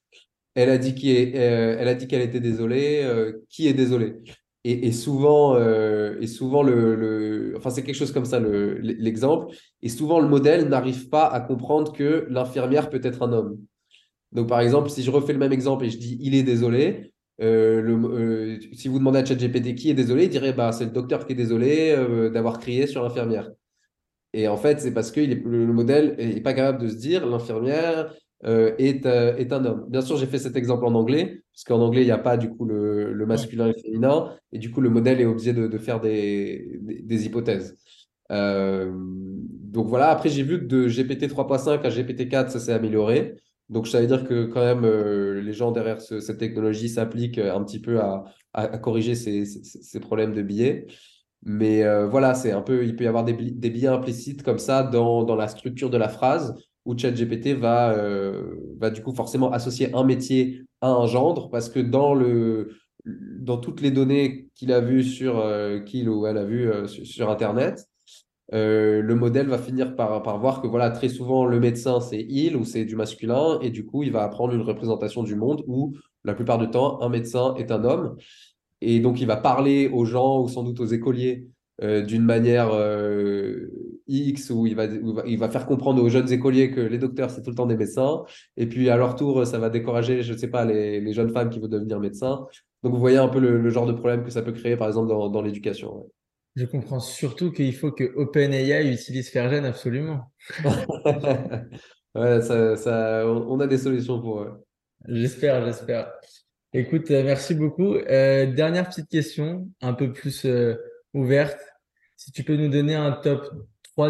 elle 0.59 0.71
a 0.71 0.79
dit 0.79 0.95
euh, 1.37 1.77
elle 1.79 1.87
a 1.87 1.95
dit 1.95 2.09
qu'elle 2.09 2.23
était 2.23 2.41
désolée. 2.41 3.01
Euh, 3.05 3.45
qui 3.49 3.69
est 3.69 3.75
désolé 3.75 4.17
et, 4.65 4.93
souvent, 4.93 5.55
euh, 5.55 6.19
et 6.21 6.27
souvent 6.27 6.63
le, 6.63 7.59
c'est 7.71 7.83
quelque 7.83 7.95
chose 7.95 8.13
comme 8.13 8.27
ça 8.27 8.39
l'exemple. 8.39 9.55
et 9.81 9.89
souvent 9.89 10.21
le 10.21 10.29
modèle 10.29 10.69
n'arrive 10.69 11.09
pas 11.09 11.27
à 11.27 11.41
comprendre 11.41 11.93
que 11.93 12.27
l'infirmière 12.29 12.91
peut 12.91 13.01
être 13.03 13.23
un 13.23 13.33
homme. 13.33 13.59
Donc 14.33 14.49
par 14.49 14.61
exemple, 14.61 14.91
si 14.91 15.03
je 15.03 15.11
refais 15.11 15.33
le 15.33 15.39
même 15.39 15.55
exemple 15.55 15.87
et 15.87 15.91
je 15.91 15.97
dis 15.97 16.19
il 16.21 16.35
est 16.35 16.43
désolé, 16.43 17.13
si 17.41 18.89
vous 18.89 18.99
demandez 18.99 19.21
à 19.21 19.25
ChatGPT 19.25 19.75
qui 19.75 19.91
est 19.91 19.95
désolé, 19.95 20.25
il 20.25 20.29
dirait 20.29 20.53
bah 20.53 20.73
c'est 20.73 20.85
le 20.85 20.91
docteur 20.91 21.25
qui 21.25 21.33
est 21.33 21.37
désolé 21.37 21.97
d'avoir 22.31 22.59
crié 22.59 22.87
sur 22.87 23.03
l'infirmière. 23.03 23.49
Et 24.35 24.49
en 24.49 24.59
fait, 24.59 24.81
c'est 24.81 24.93
parce 24.93 25.13
que 25.13 25.21
le, 25.21 25.37
le, 25.37 25.73
modèle 25.73 26.15
n'est 26.19 26.43
pas 26.43 26.53
capable 26.53 26.83
de 26.83 26.89
se 26.89 26.97
dire 26.97 27.27
l'infirmière, 27.27 28.13
euh, 28.45 28.73
est, 28.79 29.05
euh, 29.05 29.37
est, 29.37 29.53
un 29.53 29.65
homme. 29.65 29.87
Bien 29.89 30.01
sûr, 30.01 30.17
j'ai 30.17 30.27
fait 30.27 30.39
cet 30.39 30.57
exemple 30.57 30.85
en 30.85 30.95
anglais, 30.95 31.43
parce 31.53 31.65
qu'en 31.65 31.81
anglais, 31.81 32.03
il 32.03 32.07
n'y 32.07 32.13
a 32.13 32.19
pas 32.19 32.37
du 32.37 32.51
coup 32.51 32.67
le, 32.67 33.13
le, 33.13 33.27
masculin 33.27 33.67
et 33.67 33.73
le 33.73 33.79
féminin, 33.79 34.33
et 34.53 34.59
du 34.59 34.71
coup, 34.71 34.81
le 34.81 34.91
modèle 34.91 35.21
est 35.21 35.25
obligé 35.25 35.53
de, 35.53 35.67
de 35.67 35.79
faire 35.79 36.01
des, 36.01 36.79
des, 36.83 37.03
des 37.03 37.27
hypothèses. 37.27 37.77
Euh, 38.31 38.93
donc 38.95 39.89
voilà, 39.89 40.11
après, 40.11 40.29
j'ai 40.29 40.45
vu 40.45 40.61
que 40.61 40.67
de 40.67 40.87
GPT 40.87 41.27
3.5 41.29 41.85
à 41.85 41.91
GPT 41.91 42.29
4, 42.29 42.51
ça 42.51 42.61
s'est 42.61 42.73
amélioré. 42.73 43.35
Donc, 43.71 43.89
ça 43.89 44.01
veut 44.01 44.07
dire 44.07 44.25
que 44.25 44.45
quand 44.47 44.61
même, 44.61 44.87
les 45.41 45.53
gens 45.53 45.73
derrière 45.73 46.01
ce, 46.01 46.21
cette 46.21 46.39
technologie 46.39 46.89
s'appliquent 46.89 47.39
un 47.39 47.63
petit 47.65 47.81
peu 47.81 48.01
à, 48.01 48.25
à, 48.53 48.63
à 48.63 48.79
corriger 48.79 49.15
ces, 49.15 49.45
ces, 49.45 49.63
ces, 49.63 50.01
problèmes 50.01 50.33
de 50.33 50.43
biais. 50.43 50.87
Mais 51.43 51.83
voilà, 52.07 52.35
c'est 52.35 52.53
un 52.53 52.63
peu, 52.63 52.85
il 52.85 52.97
peut 52.97 53.05
y 53.05 53.07
avoir 53.09 53.25
des, 53.25 53.35
des 53.35 53.71
biais 53.71 53.89
implicites 53.89 54.43
comme 54.43 54.59
ça 54.59 54.85
dans, 54.85 55.25
dans 55.25 55.37
la 55.37 55.49
structure 55.49 55.91
de 55.91 55.99
la 55.99 56.09
phrase 56.09 56.55
où 56.89 56.97
ChatGPT 56.97 57.49
va, 57.49 57.91
euh, 57.91 58.55
va 58.81 58.89
du 58.89 59.03
coup 59.03 59.13
forcément 59.13 59.53
associer 59.53 59.95
un 59.95 60.05
métier 60.05 60.63
à 60.81 60.89
un 60.89 61.07
gendre 61.07 61.51
parce 61.51 61.69
que 61.69 61.81
dans, 61.81 62.15
le, 62.15 62.71
dans 63.05 63.59
toutes 63.59 63.83
les 63.83 63.91
données 63.91 64.49
qu'il 64.55 64.73
a 64.73 64.81
vues 64.81 65.05
sur, 65.05 65.39
euh, 65.39 65.81
qu'il 65.81 66.09
ou 66.09 66.27
elle 66.27 66.39
a 66.39 66.45
vues 66.45 66.67
euh, 66.67 66.87
sur, 66.87 67.29
Internet, 67.29 67.87
le 68.51 69.13
modèle 69.13 69.49
va 69.49 69.59
finir 69.59 69.95
par, 69.97 70.23
par 70.23 70.39
voir 70.39 70.63
que 70.63 70.67
voilà, 70.67 70.91
très 70.91 71.11
souvent 71.11 71.45
le 71.45 71.61
médecin 71.61 72.01
c'est 72.01 72.25
il 72.27 72.57
ou 72.57 72.65
c'est 72.65 72.87
du 72.87 72.97
masculin 72.97 73.59
et 73.61 73.69
du 73.69 73.85
coup 73.85 74.03
il 74.03 74.11
va 74.11 74.23
apprendre 74.23 74.55
une 74.55 74.63
représentation 74.63 75.23
du 75.23 75.37
monde 75.37 75.63
où 75.67 75.95
la 76.25 76.33
plupart 76.33 76.57
du 76.57 76.71
temps 76.71 77.03
un 77.03 77.11
médecin 77.11 77.55
est 77.59 77.71
un 77.71 77.85
homme. 77.85 78.17
Et 78.81 79.01
donc 79.01 79.21
il 79.21 79.27
va 79.27 79.37
parler 79.37 79.91
aux 79.93 80.07
gens 80.07 80.41
ou 80.41 80.49
sans 80.49 80.63
doute 80.63 80.81
aux 80.81 80.87
écoliers 80.87 81.49
d'une 81.83 82.25
manière 82.25 82.71
X 84.09 84.51
où 84.51 84.67
il 84.67 84.75
va, 84.75 84.87
il 85.27 85.39
va 85.39 85.49
faire 85.49 85.67
comprendre 85.67 86.03
aux 86.03 86.09
jeunes 86.09 86.33
écoliers 86.33 86.71
que 86.71 86.81
les 86.81 86.99
docteurs, 86.99 87.31
c'est 87.31 87.43
tout 87.43 87.51
le 87.51 87.57
temps 87.57 87.67
des 87.67 87.77
médecins. 87.77 88.25
Et 88.57 88.67
puis, 88.67 88.91
à 88.91 88.97
leur 88.97 89.17
tour, 89.17 89.47
ça 89.47 89.59
va 89.59 89.71
décourager, 89.71 90.23
je 90.23 90.33
ne 90.33 90.39
sais 90.39 90.49
pas, 90.49 90.65
les, 90.65 91.01
les, 91.01 91.13
jeunes 91.13 91.31
femmes 91.31 91.51
qui 91.51 91.61
veulent 91.61 91.71
devenir 91.71 92.01
médecins. 92.01 92.47
Donc, 92.83 92.93
vous 92.93 93.01
voyez 93.01 93.19
un 93.19 93.29
peu 93.29 93.41
le, 93.41 93.69
genre 93.71 93.87
de 93.87 93.93
problème 93.93 94.25
que 94.25 94.31
ça 94.31 94.43
peut 94.43 94.53
créer, 94.53 94.77
par 94.77 94.89
exemple, 94.89 95.09
dans, 95.09 95.29
dans 95.29 95.43
l'éducation. 95.43 96.11
Je 96.57 96.65
comprends 96.65 97.01
surtout 97.01 97.53
qu'il 97.53 97.75
faut 97.75 97.93
que 97.93 98.13
OpenAI 98.17 98.93
utilise 98.93 99.31
Fergen 99.31 99.65
absolument. 99.65 100.33
ouais, 102.15 102.41
ça, 102.41 102.77
ça, 102.77 103.27
on 103.27 103.61
a 103.61 103.67
des 103.67 103.79
solutions 103.79 104.21
pour 104.21 104.41
eux. 104.41 104.65
J'espère, 105.07 105.65
j'espère. 105.65 106.13
Écoute, 106.75 107.11
euh, 107.11 107.23
merci 107.25 107.55
beaucoup. 107.55 107.95
Euh, 107.95 108.47
dernière 108.53 108.89
petite 108.89 109.09
question, 109.09 109.71
un 109.81 109.95
peu 109.95 110.13
plus 110.13 110.45
euh, 110.45 110.75
ouverte. 111.15 111.59
Si 112.17 112.31
tu 112.31 112.45
peux 112.45 112.57
nous 112.57 112.69
donner 112.69 112.95
un 112.95 113.13
top 113.13 113.49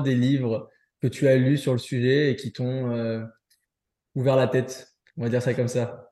des 0.00 0.14
livres 0.14 0.68
que 1.00 1.08
tu 1.08 1.28
as 1.28 1.36
lus 1.36 1.58
sur 1.58 1.72
le 1.72 1.78
sujet 1.78 2.30
et 2.30 2.36
qui 2.36 2.52
t'ont 2.52 2.90
euh, 2.92 3.22
ouvert 4.14 4.36
la 4.36 4.48
tête 4.48 4.94
On 5.16 5.22
va 5.22 5.28
dire 5.28 5.42
ça 5.42 5.54
comme 5.54 5.68
ça. 5.68 6.10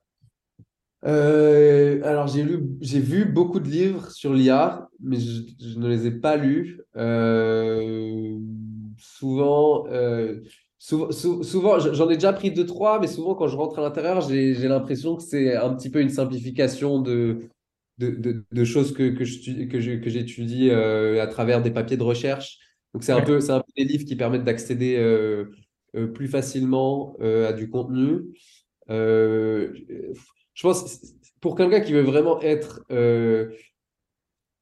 Euh, 1.04 2.00
alors, 2.02 2.26
j'ai 2.26 3.00
vu 3.00 3.24
beaucoup 3.26 3.60
de 3.60 3.68
livres 3.68 4.10
sur 4.10 4.32
l'IA, 4.32 4.88
mais 5.00 5.18
je, 5.20 5.78
ne 5.78 5.88
les 5.88 6.06
ai 6.06 6.10
pas 6.10 6.36
lus. 6.36 6.80
Euh, 6.96 8.38
souvent, 8.96 9.86
souvent, 10.78 11.78
j'en 11.78 12.10
ai 12.10 12.14
déjà 12.14 12.32
pris 12.32 12.50
deux, 12.50 12.66
trois, 12.66 12.98
mais 12.98 13.06
souvent, 13.06 13.34
quand 13.34 13.46
je 13.46 13.56
rentre 13.56 13.78
à 13.78 13.82
l'intérieur, 13.82 14.20
j'ai, 14.20 14.54
l'impression 14.54 15.16
que 15.16 15.22
c'est 15.22 15.54
un 15.54 15.74
petit 15.74 15.90
peu 15.90 16.00
une 16.00 16.10
simplification 16.10 17.00
de, 17.00 17.42
de, 17.98 18.64
choses 18.64 18.92
que, 18.92 19.10
que, 19.10 19.24
je, 19.24 19.96
que 19.96 20.10
j'étudie 20.10 20.70
à 20.70 21.26
travers 21.28 21.62
des 21.62 21.70
papiers 21.70 21.96
de 21.96 22.02
recherche. 22.02 22.58
Donc, 22.96 23.04
c'est 23.04 23.12
un, 23.12 23.20
peu, 23.20 23.40
c'est 23.40 23.52
un 23.52 23.60
peu 23.60 23.72
des 23.76 23.84
livres 23.84 24.06
qui 24.06 24.16
permettent 24.16 24.44
d'accéder 24.44 24.96
euh, 24.96 25.50
euh, 25.96 26.06
plus 26.06 26.28
facilement 26.28 27.14
euh, 27.20 27.46
à 27.46 27.52
du 27.52 27.68
contenu. 27.68 28.22
je 28.88 30.62
pense, 30.62 31.02
pour 31.42 31.56
quelqu'un 31.56 31.80
qui 31.80 31.92
veut 31.92 32.00
vraiment 32.00 32.40
être 32.40 32.86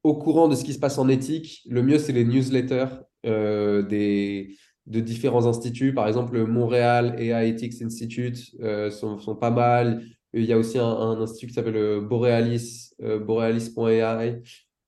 au 0.02 0.14
courant 0.16 0.48
de 0.48 0.56
ce 0.56 0.64
qui 0.64 0.72
se 0.72 0.80
passe 0.80 0.98
en 0.98 1.08
éthique, 1.08 1.62
le 1.70 1.84
mieux, 1.84 1.98
c'est 1.98 2.10
les 2.10 2.24
newsletters 2.24 2.88
des, 3.22 4.56
de 4.86 4.98
différents 4.98 5.46
instituts. 5.46 5.94
Par 5.94 6.08
exemple, 6.08 6.34
le 6.34 6.44
Montréal 6.44 7.14
AI 7.20 7.50
Ethics 7.50 7.82
Institute 7.82 8.50
sont, 8.90 9.20
sont, 9.20 9.36
pas 9.36 9.52
mal. 9.52 10.02
Il 10.32 10.44
y 10.44 10.52
a 10.52 10.58
aussi 10.58 10.80
un, 10.80 10.86
un 10.86 11.20
institut 11.20 11.46
qui 11.46 11.54
s'appelle 11.54 12.00
Borealis, 12.00 12.94
borealis.ai, 12.98 14.42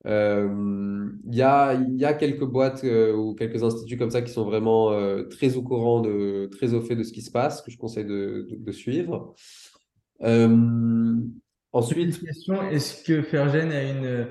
il 0.07 0.13
euh, 0.13 1.09
y, 1.29 1.41
a, 1.41 1.73
y 1.73 2.05
a 2.05 2.13
quelques 2.13 2.45
boîtes 2.45 2.85
euh, 2.85 3.13
ou 3.13 3.35
quelques 3.35 3.61
instituts 3.61 3.97
comme 3.97 4.09
ça 4.09 4.21
qui 4.21 4.31
sont 4.31 4.45
vraiment 4.45 4.93
euh, 4.93 5.23
très 5.23 5.57
au 5.57 5.61
courant, 5.61 5.99
de, 5.99 6.45
très 6.49 6.73
au 6.73 6.79
fait 6.79 6.95
de 6.95 7.03
ce 7.03 7.11
qui 7.11 7.21
se 7.21 7.29
passe, 7.29 7.61
que 7.61 7.71
je 7.71 7.77
conseille 7.77 8.05
de, 8.05 8.47
de, 8.49 8.71
suivre. 8.71 9.35
ensuite. 11.73 12.15
Une 12.21 12.25
question 12.25 12.61
est-ce 12.69 13.03
que 13.03 13.21
Fergen 13.21 13.69
a 13.69 13.83
une 13.83 14.27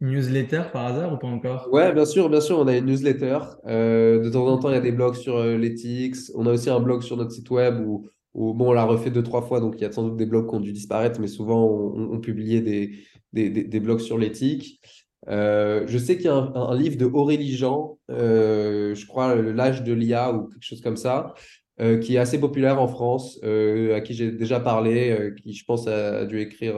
newsletter 0.00 0.62
par 0.72 0.86
hasard 0.86 1.12
ou 1.12 1.16
pas 1.16 1.26
encore? 1.26 1.68
Ouais, 1.72 1.92
bien 1.92 2.04
sûr, 2.04 2.30
bien 2.30 2.40
sûr, 2.40 2.60
on 2.60 2.68
a 2.68 2.76
une 2.76 2.86
newsletter. 2.86 3.38
De 3.64 4.30
temps 4.30 4.46
en 4.46 4.58
temps, 4.58 4.68
il 4.68 4.74
y 4.74 4.78
a 4.78 4.80
des 4.80 4.92
blogs 4.92 5.16
sur 5.16 5.42
l'éthique. 5.42 6.14
On 6.36 6.46
a 6.46 6.52
aussi 6.52 6.70
un 6.70 6.78
blog 6.78 7.02
sur 7.02 7.16
notre 7.16 7.32
site 7.32 7.50
web 7.50 7.84
où, 7.84 8.06
où, 8.34 8.52
bon, 8.54 8.70
on 8.70 8.72
l'a 8.72 8.84
refait 8.84 9.10
deux, 9.10 9.22
trois 9.22 9.42
fois, 9.42 9.60
donc 9.60 9.74
il 9.78 9.82
y 9.82 9.84
a 9.84 9.92
sans 9.92 10.02
doute 10.04 10.16
des 10.16 10.26
blogs 10.26 10.48
qui 10.48 10.54
ont 10.56 10.60
dû 10.60 10.72
disparaître, 10.72 11.20
mais 11.20 11.28
souvent, 11.28 11.64
on, 11.64 12.12
on 12.12 12.20
publiait 12.20 12.60
des, 12.60 12.98
des, 13.32 13.50
des, 13.50 13.64
des 13.64 13.80
blogs 13.80 14.00
sur 14.00 14.18
l'éthique. 14.18 14.80
Euh, 15.28 15.84
je 15.86 15.98
sais 15.98 16.16
qu'il 16.16 16.26
y 16.26 16.28
a 16.28 16.34
un, 16.34 16.54
un, 16.54 16.76
livre 16.76 16.96
de 16.96 17.06
Aurélie 17.06 17.56
Jean, 17.56 17.98
euh, 18.10 18.94
je 18.94 19.06
crois 19.06 19.34
L'âge 19.36 19.82
de 19.82 19.92
l'IA 19.92 20.32
ou 20.32 20.48
quelque 20.48 20.62
chose 20.62 20.82
comme 20.82 20.96
ça, 20.96 21.34
euh, 21.80 21.98
qui 21.98 22.14
est 22.14 22.18
assez 22.18 22.38
populaire 22.38 22.80
en 22.80 22.86
France, 22.86 23.40
euh, 23.42 23.96
à 23.96 24.00
qui 24.00 24.14
j'ai 24.14 24.30
déjà 24.30 24.60
parlé, 24.60 25.10
euh, 25.10 25.30
qui 25.32 25.54
je 25.54 25.64
pense 25.64 25.88
a, 25.88 26.18
a 26.18 26.24
dû 26.24 26.40
écrire 26.40 26.76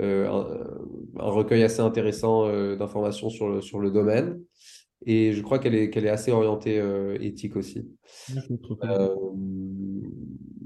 un, 0.00 0.04
un, 0.04 1.30
recueil 1.30 1.62
assez 1.62 1.80
intéressant 1.80 2.48
d'informations 2.76 3.30
sur 3.30 3.48
le, 3.48 3.60
sur 3.60 3.78
le 3.78 3.90
domaine. 3.90 4.40
Et 5.04 5.32
je 5.32 5.42
crois 5.42 5.58
qu'elle 5.58 5.74
est, 5.74 5.90
qu'elle 5.90 6.06
est 6.06 6.10
assez 6.10 6.32
orientée 6.32 6.82
éthique 7.20 7.56
aussi. 7.56 7.88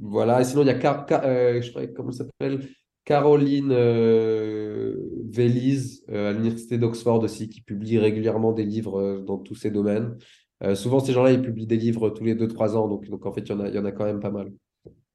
Voilà, 0.01 0.41
et 0.41 0.45
sinon 0.45 0.63
il 0.63 0.67
y 0.69 0.71
a, 0.71 0.75
Car 0.75 1.07
Car 1.07 1.23
je 1.25 1.71
crois, 1.71 1.87
comment 1.89 2.13
s'appelle? 2.13 2.61
Caroline 3.07 3.71
euh, 3.71 4.97
Véliz 5.31 6.05
euh, 6.11 6.31
à 6.31 6.33
l'Université 6.33 6.77
d'Oxford 6.77 7.23
aussi, 7.23 7.49
qui 7.49 7.63
publie 7.63 7.99
régulièrement 7.99 8.53
des 8.53 8.65
livres 8.65 9.01
euh, 9.01 9.23
dans 9.23 9.39
tous 9.39 9.55
ces 9.55 9.71
domaines. 9.71 10.19
Euh, 10.65 10.75
souvent, 10.75 10.99
ces 10.99 11.13
gens-là, 11.13 11.31
ils 11.31 11.41
publient 11.41 11.69
des 11.69 11.77
livres 11.77 12.11
tous 12.11 12.25
les 12.25 12.35
2-3 12.35 12.75
ans, 12.75 12.89
donc, 12.89 13.09
donc 13.09 13.25
en 13.25 13.33
fait, 13.33 13.43
il 13.43 13.49
y, 13.51 13.53
en 13.53 13.61
a, 13.61 13.69
il 13.69 13.75
y 13.75 13.79
en 13.79 13.85
a 13.85 13.93
quand 13.93 14.05
même 14.05 14.19
pas 14.19 14.33
mal. 14.33 14.53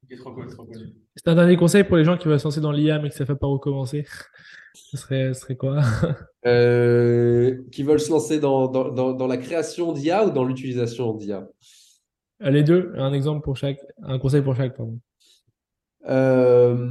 C'est 0.08 1.28
un 1.28 1.34
dernier 1.34 1.56
conseil 1.56 1.84
pour 1.84 1.98
les 1.98 2.04
gens 2.04 2.16
qui 2.16 2.28
veulent 2.28 2.40
se 2.40 2.44
lancer 2.44 2.60
dans 2.60 2.72
l'IA 2.72 2.98
mais 2.98 3.10
qui 3.10 3.14
ne 3.14 3.18
savent 3.18 3.26
pas 3.28 3.36
par 3.36 3.50
où 3.50 3.58
commencer. 3.58 4.06
Ce 4.74 4.96
serait, 4.96 5.34
ce 5.34 5.40
serait 5.42 5.56
quoi? 5.56 5.82
Qui 6.42 7.82
veulent 7.82 8.00
se 8.00 8.10
lancer 8.10 8.40
dans, 8.40 8.68
dans, 8.68 8.88
dans, 8.90 9.12
dans 9.12 9.26
la 9.26 9.36
création 9.36 9.92
d'IA 9.92 10.26
ou 10.26 10.30
dans 10.30 10.44
l'utilisation 10.44 11.12
d'IA? 11.12 11.46
Les 12.44 12.62
deux, 12.62 12.92
un 12.96 13.12
exemple 13.12 13.42
pour 13.42 13.56
chaque, 13.56 13.78
un 14.02 14.18
conseil 14.18 14.42
pour 14.42 14.56
chaque, 14.56 14.76
pardon. 14.76 14.98
Euh, 16.08 16.88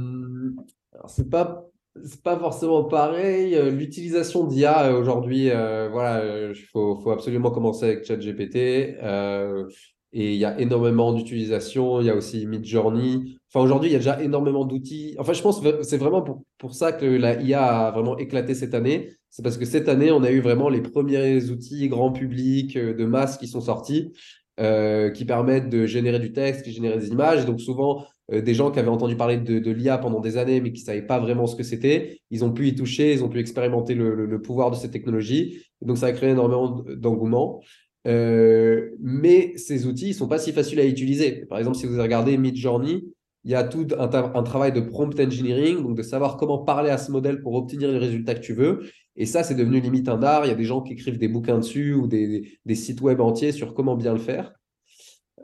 c'est 1.06 1.28
pas 1.28 1.72
c'est 2.04 2.22
pas 2.22 2.38
forcément 2.38 2.84
pareil. 2.84 3.54
Euh, 3.54 3.70
l'utilisation 3.70 4.46
d'IA 4.46 4.86
euh, 4.86 5.00
aujourd'hui, 5.00 5.50
euh, 5.50 5.88
voilà, 5.90 6.50
il 6.50 6.54
faut, 6.54 6.96
faut, 6.96 7.10
absolument 7.10 7.50
commencer 7.50 7.84
avec 7.84 8.04
ChatGPT. 8.04 8.96
Et 10.14 10.34
il 10.34 10.38
y 10.38 10.44
a 10.44 10.60
énormément 10.60 11.14
d'utilisation. 11.14 12.02
Il 12.02 12.06
y 12.06 12.10
a 12.10 12.14
aussi 12.14 12.46
Midjourney. 12.46 13.38
Enfin, 13.48 13.64
aujourd'hui, 13.64 13.88
il 13.88 13.92
y 13.92 13.96
a 13.96 13.98
déjà 13.98 14.22
énormément 14.22 14.66
d'outils. 14.66 15.16
Enfin, 15.18 15.32
je 15.32 15.40
pense 15.40 15.60
que 15.60 15.82
c'est 15.82 15.96
vraiment 15.96 16.20
pour, 16.20 16.42
pour 16.58 16.74
ça 16.74 16.92
que 16.92 17.06
la 17.06 17.40
IA 17.40 17.86
a 17.86 17.90
vraiment 17.92 18.18
éclaté 18.18 18.54
cette 18.54 18.74
année. 18.74 19.10
C'est 19.30 19.42
parce 19.42 19.56
que 19.56 19.64
cette 19.64 19.88
année, 19.88 20.12
on 20.12 20.22
a 20.22 20.30
eu 20.30 20.40
vraiment 20.40 20.68
les 20.68 20.82
premiers 20.82 21.42
outils 21.48 21.88
grand 21.88 22.12
public 22.12 22.76
de 22.76 23.04
masse 23.06 23.38
qui 23.38 23.48
sont 23.48 23.62
sortis, 23.62 24.12
euh, 24.62 25.10
qui 25.10 25.26
permettent 25.26 25.68
de 25.68 25.84
générer 25.84 26.18
du 26.18 26.32
texte, 26.32 26.62
qui 26.62 26.72
générer 26.72 26.96
des 26.98 27.08
images. 27.08 27.42
Et 27.42 27.46
donc, 27.46 27.60
souvent, 27.60 28.06
euh, 28.32 28.40
des 28.40 28.54
gens 28.54 28.70
qui 28.70 28.78
avaient 28.78 28.88
entendu 28.88 29.16
parler 29.16 29.36
de, 29.36 29.70
l'IA 29.70 29.98
pendant 29.98 30.20
des 30.20 30.38
années, 30.38 30.60
mais 30.60 30.72
qui 30.72 30.80
ne 30.80 30.86
savaient 30.86 31.06
pas 31.06 31.18
vraiment 31.18 31.46
ce 31.46 31.56
que 31.56 31.62
c'était. 31.62 32.20
Ils 32.30 32.44
ont 32.44 32.52
pu 32.52 32.68
y 32.68 32.74
toucher, 32.74 33.12
ils 33.12 33.22
ont 33.22 33.28
pu 33.28 33.40
expérimenter 33.40 33.94
le 33.94 34.40
pouvoir 34.40 34.70
de 34.70 34.76
cette 34.76 34.92
technologie. 34.92 35.62
Et 35.82 35.84
donc, 35.84 35.98
ça 35.98 36.06
a 36.06 36.12
créé 36.12 36.30
énormément 36.30 36.84
d'engouement. 36.96 37.60
Euh, 38.06 38.90
mais 39.00 39.56
ces 39.56 39.86
outils 39.86 40.08
ne 40.08 40.12
sont 40.12 40.28
pas 40.28 40.38
si 40.38 40.52
faciles 40.52 40.80
à 40.80 40.84
utiliser. 40.84 41.46
Par 41.46 41.58
exemple, 41.58 41.76
si 41.76 41.86
vous 41.86 42.00
regardez 42.00 42.36
Midjourney, 42.36 43.04
il 43.44 43.50
y 43.50 43.54
a 43.54 43.64
tout 43.64 43.86
un, 43.98 44.08
un, 44.08 44.42
travail 44.42 44.72
de 44.72 44.80
prompt 44.80 45.18
engineering, 45.18 45.82
donc 45.82 45.96
de 45.96 46.02
savoir 46.02 46.36
comment 46.36 46.58
parler 46.58 46.90
à 46.90 46.98
ce 46.98 47.10
modèle 47.10 47.42
pour 47.42 47.54
obtenir 47.54 47.90
les 47.90 47.98
résultats 47.98 48.34
que 48.34 48.40
tu 48.40 48.54
veux. 48.54 48.82
Et 49.16 49.26
ça, 49.26 49.42
c'est 49.42 49.54
devenu 49.54 49.80
limite 49.80 50.08
un 50.08 50.22
art. 50.22 50.44
Il 50.44 50.48
y 50.48 50.52
a 50.52 50.56
des 50.56 50.64
gens 50.64 50.80
qui 50.80 50.94
écrivent 50.94 51.18
des 51.18 51.28
bouquins 51.28 51.58
dessus 51.58 51.94
ou 51.94 52.06
des, 52.06 52.58
sites 52.74 53.00
web 53.00 53.20
entiers 53.20 53.52
sur 53.52 53.74
comment 53.74 53.96
bien 53.96 54.12
le 54.12 54.18
faire. 54.18 54.52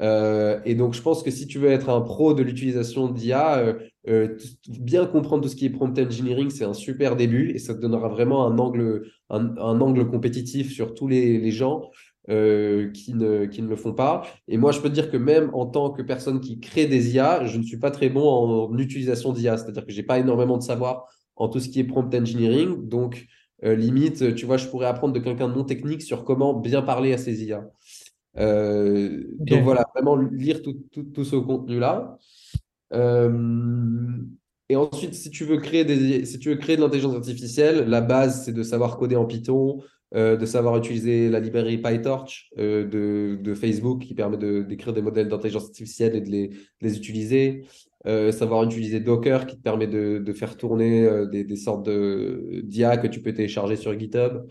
Euh, 0.00 0.60
et 0.64 0.74
donc, 0.74 0.94
je 0.94 1.02
pense 1.02 1.22
que 1.22 1.30
si 1.30 1.46
tu 1.46 1.58
veux 1.58 1.70
être 1.70 1.90
un 1.90 2.00
pro 2.00 2.32
de 2.32 2.42
l'utilisation 2.42 3.08
d'IA, 3.08 3.58
euh, 3.58 3.74
euh, 4.08 4.36
bien 4.68 5.06
comprendre 5.06 5.42
tout 5.42 5.48
ce 5.48 5.56
qui 5.56 5.66
est 5.66 5.70
prompt 5.70 5.98
engineering, 5.98 6.50
c'est 6.50 6.64
un 6.64 6.72
super 6.72 7.16
début 7.16 7.50
et 7.50 7.58
ça 7.58 7.74
te 7.74 7.80
donnera 7.80 8.08
vraiment 8.08 8.46
un 8.46 8.58
angle, 8.58 9.10
un, 9.28 9.56
angle 9.58 10.08
compétitif 10.08 10.72
sur 10.72 10.94
tous 10.94 11.08
les, 11.08 11.50
gens 11.50 11.90
qui, 12.28 13.14
ne, 13.14 13.46
qui 13.46 13.62
ne 13.62 13.68
le 13.68 13.76
font 13.76 13.92
pas. 13.92 14.22
Et 14.46 14.56
moi, 14.56 14.70
je 14.70 14.80
peux 14.80 14.88
te 14.88 14.94
dire 14.94 15.10
que 15.10 15.16
même 15.16 15.50
en 15.52 15.66
tant 15.66 15.90
que 15.90 16.02
personne 16.02 16.40
qui 16.40 16.60
crée 16.60 16.86
des 16.86 17.14
IA, 17.14 17.44
je 17.44 17.58
ne 17.58 17.62
suis 17.64 17.78
pas 17.78 17.90
très 17.90 18.08
bon 18.08 18.28
en 18.28 18.78
utilisation 18.78 19.32
d'IA, 19.32 19.56
c'est-à-dire 19.56 19.84
que 19.84 19.92
j'ai 19.92 20.04
pas 20.04 20.18
énormément 20.18 20.58
de 20.58 20.62
savoir 20.62 21.06
en 21.36 21.48
tout 21.48 21.60
ce 21.60 21.68
qui 21.68 21.80
est 21.80 21.84
prompt 21.84 22.14
engineering. 22.14 22.88
Donc, 22.88 23.26
euh, 23.64 23.74
limite, 23.74 24.34
tu 24.34 24.46
vois, 24.46 24.56
je 24.56 24.68
pourrais 24.68 24.86
apprendre 24.86 25.12
de 25.12 25.18
quelqu'un 25.18 25.48
de 25.48 25.54
non 25.54 25.64
technique 25.64 26.02
sur 26.02 26.24
comment 26.24 26.54
bien 26.54 26.82
parler 26.82 27.12
à 27.12 27.18
ces 27.18 27.44
IA. 27.44 27.68
Euh, 28.38 29.24
okay. 29.40 29.54
Donc 29.54 29.64
voilà, 29.64 29.84
vraiment 29.94 30.16
lire 30.16 30.62
tout, 30.62 30.76
tout, 30.92 31.02
tout 31.02 31.24
ce 31.24 31.36
contenu-là. 31.36 32.18
Euh, 32.92 34.16
et 34.68 34.76
ensuite, 34.76 35.14
si 35.14 35.30
tu 35.30 35.44
veux 35.44 35.56
créer 35.56 35.84
des, 35.84 36.24
si 36.24 36.38
tu 36.38 36.50
veux 36.50 36.56
créer 36.56 36.76
de 36.76 36.82
l'intelligence 36.82 37.16
artificielle, 37.16 37.88
la 37.88 38.00
base 38.00 38.44
c'est 38.44 38.52
de 38.52 38.62
savoir 38.62 38.96
coder 38.96 39.16
en 39.16 39.24
Python, 39.24 39.82
de 40.14 40.46
savoir 40.46 40.76
utiliser 40.76 41.28
la 41.28 41.40
librairie 41.40 41.78
PyTorch 41.78 42.50
de, 42.56 43.38
de, 43.42 43.54
Facebook 43.54 44.02
qui 44.02 44.14
permet 44.14 44.38
d'écrire 44.38 44.92
de, 44.92 45.00
des 45.00 45.02
modèles 45.02 45.28
d'intelligence 45.28 45.64
artificielle 45.64 46.16
et 46.16 46.20
de 46.20 46.30
les, 46.30 46.48
de 46.48 46.56
les 46.80 46.96
utiliser. 46.96 47.64
Euh, 48.06 48.30
savoir 48.30 48.62
utiliser 48.62 49.00
Docker 49.00 49.46
qui 49.46 49.56
te 49.56 49.62
permet 49.62 49.88
de, 49.88 50.18
de 50.18 50.32
faire 50.32 50.56
tourner 50.56 51.04
euh, 51.04 51.26
des, 51.26 51.42
des, 51.42 51.56
sortes 51.56 51.88
d'IA 51.88 52.96
que 52.96 53.08
tu 53.08 53.20
peux 53.20 53.34
télécharger 53.34 53.74
sur 53.74 53.98
GitHub. 53.98 54.48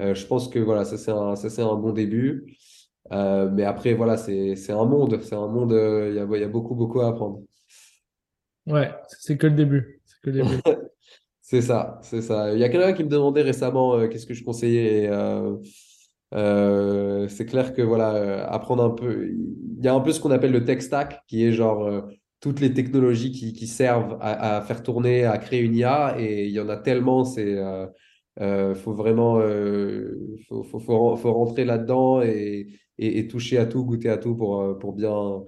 je 0.00 0.26
pense 0.26 0.48
que 0.48 0.58
voilà, 0.58 0.84
ça 0.84 0.98
c'est 0.98 1.12
un, 1.12 1.68
un 1.70 1.76
bon 1.76 1.92
début. 1.92 2.56
Euh, 3.12 3.48
mais 3.52 3.64
après, 3.64 3.94
voilà, 3.94 4.16
c'est 4.16 4.70
un 4.70 4.84
monde. 4.84 5.20
C'est 5.22 5.34
un 5.34 5.46
monde, 5.48 5.72
il 5.72 6.14
y, 6.14 6.18
a, 6.18 6.38
y, 6.38 6.44
a, 6.44 6.48
beaucoup, 6.48 6.74
beaucoup 6.74 7.00
à 7.00 7.08
apprendre. 7.08 7.40
Ouais, 8.66 8.90
c'est 9.08 9.38
que 9.38 9.46
le 9.46 9.54
début. 9.54 10.00
C'est 10.04 10.20
que 10.22 10.30
le 10.30 10.42
début. 10.42 10.60
c'est 11.40 11.62
ça, 11.62 11.98
c'est 12.02 12.20
ça. 12.20 12.52
Il 12.52 12.58
y 12.58 12.64
a 12.64 12.68
quelqu'un 12.68 12.92
qui 12.92 13.04
me 13.04 13.08
demandait 13.08 13.42
récemment 13.42 13.94
euh, 13.94 14.08
qu'est-ce 14.08 14.26
que 14.26 14.34
je 14.34 14.44
conseillais. 14.44 15.04
Et, 15.04 15.08
euh, 15.08 15.56
euh, 16.34 17.28
c'est 17.28 17.46
clair 17.46 17.72
que 17.72 17.80
voilà, 17.80 18.46
apprendre 18.50 18.84
un 18.84 18.90
peu. 18.90 19.28
Il 19.28 19.82
y 19.84 19.88
a 19.88 19.94
un 19.94 20.00
peu 20.00 20.12
ce 20.12 20.20
qu'on 20.20 20.30
appelle 20.30 20.52
le 20.52 20.64
tech 20.64 20.82
stack, 20.82 21.22
qui 21.26 21.44
est 21.46 21.52
genre 21.52 22.08
toutes 22.40 22.60
les 22.60 22.72
technologies 22.72 23.32
qui, 23.32 23.66
servent 23.66 24.16
à, 24.20 24.62
faire 24.62 24.82
tourner, 24.82 25.24
à 25.24 25.38
créer 25.38 25.60
une 25.60 25.74
IA. 25.74 26.16
Et 26.18 26.46
il 26.46 26.52
y 26.52 26.60
en 26.60 26.68
a 26.68 26.76
tellement, 26.76 27.24
c'est. 27.24 27.58
Euh, 28.40 28.74
faut 28.74 28.92
vraiment 28.92 29.40
euh, 29.40 30.16
faut, 30.48 30.62
faut, 30.62 30.78
faut, 30.78 31.32
rentrer 31.32 31.64
là-dedans 31.64 32.22
et, 32.22 32.68
et, 32.98 33.26
toucher 33.26 33.58
à 33.58 33.66
tout, 33.66 33.84
goûter 33.84 34.10
à 34.10 34.16
tout 34.16 34.36
pour, 34.36 34.78
pour, 34.78 34.92
bien, 34.92 35.42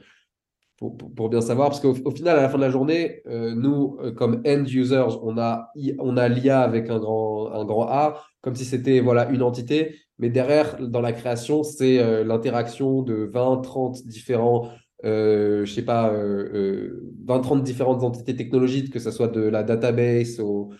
pour, 0.76 0.96
pour 0.96 1.29
bien 1.29 1.40
savoir. 1.40 1.68
Parce 1.68 1.81
qu'au 1.81 1.94
au 2.05 2.11
final, 2.11 2.37
à 2.38 2.42
la 2.42 2.48
fin 2.48 2.57
de 2.59 2.62
la 2.62 2.70
journée, 2.70 3.22
euh, 3.29 3.55
nous, 3.55 3.96
comme 4.16 4.42
end 4.44 4.64
users, 4.64 5.18
on 5.22 5.38
a, 5.38 5.70
on 6.00 6.16
a 6.16 6.29
l'IA 6.29 6.62
avec 6.62 6.90
un 6.90 6.98
grand, 6.98 7.53
un 7.53 7.64
grand 7.64 7.87
A, 7.88 8.24
comme 8.40 8.57
si 8.57 8.64
c'était 8.64 8.98
voilà, 8.98 9.31
une 9.31 9.42
entité. 9.42 9.94
Mais 10.18 10.29
derrière, 10.29 10.76
dans 10.81 11.00
la 11.00 11.12
création, 11.12 11.62
c'est 11.62 12.24
l'interaction 12.24 13.03
de 13.03 13.31
20, 13.33 13.59
30 13.62 14.07
différents 14.07 14.68
euh, 15.05 15.65
je 15.65 15.73
sais 15.73 15.85
pas, 15.85 16.13
euh, 16.13 17.13
20, 17.27 17.41
30 17.41 17.63
différentes 17.63 18.03
entités 18.03 18.37
technologiques, 18.37 18.93
que 18.93 18.99
ce 18.99 19.11
soit 19.11 19.29
de 19.29 19.41
la 19.41 19.63
database 19.63 20.41
au, 20.41 20.71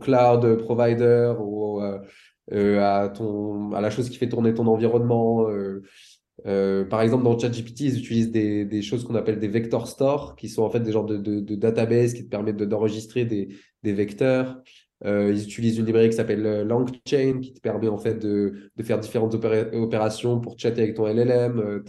cloud 0.00 0.58
provider 0.58 1.32
ou 1.40 1.80
euh, 1.80 1.98
euh, 2.52 2.80
à, 2.80 3.08
ton, 3.08 3.72
à 3.72 3.80
la 3.80 3.90
chose 3.90 4.10
qui 4.10 4.16
fait 4.18 4.28
tourner 4.28 4.54
ton 4.54 4.66
environnement. 4.66 5.48
Euh, 5.48 5.82
euh, 6.46 6.84
par 6.84 7.02
exemple, 7.02 7.24
dans 7.24 7.38
ChatGPT, 7.38 7.80
ils 7.80 7.98
utilisent 7.98 8.30
des, 8.30 8.64
des 8.64 8.82
choses 8.82 9.04
qu'on 9.04 9.14
appelle 9.14 9.38
des 9.38 9.48
vector 9.48 9.88
stores, 9.88 10.36
qui 10.36 10.48
sont 10.48 10.62
en 10.62 10.70
fait 10.70 10.80
des 10.80 10.92
genres 10.92 11.06
de, 11.06 11.16
de, 11.16 11.54
database 11.56 12.14
qui 12.14 12.24
te 12.24 12.30
permettent 12.30 12.56
d'enregistrer 12.56 13.24
des, 13.24 13.48
des 13.82 13.92
vecteurs. 13.92 14.62
Euh, 15.04 15.32
ils 15.32 15.42
utilisent 15.42 15.78
une 15.78 15.86
librairie 15.86 16.08
qui 16.08 16.16
s'appelle 16.16 16.66
LangChain, 16.66 17.40
qui 17.40 17.52
te 17.54 17.60
permet 17.60 17.88
en 17.88 17.98
fait 17.98 18.14
de, 18.14 18.70
de 18.76 18.82
faire 18.82 18.98
différentes 18.98 19.34
opérations 19.34 20.40
pour 20.40 20.58
chatter 20.58 20.82
avec 20.82 20.94
ton 20.96 21.06
LLM. 21.06 21.58
Euh, 21.58 21.80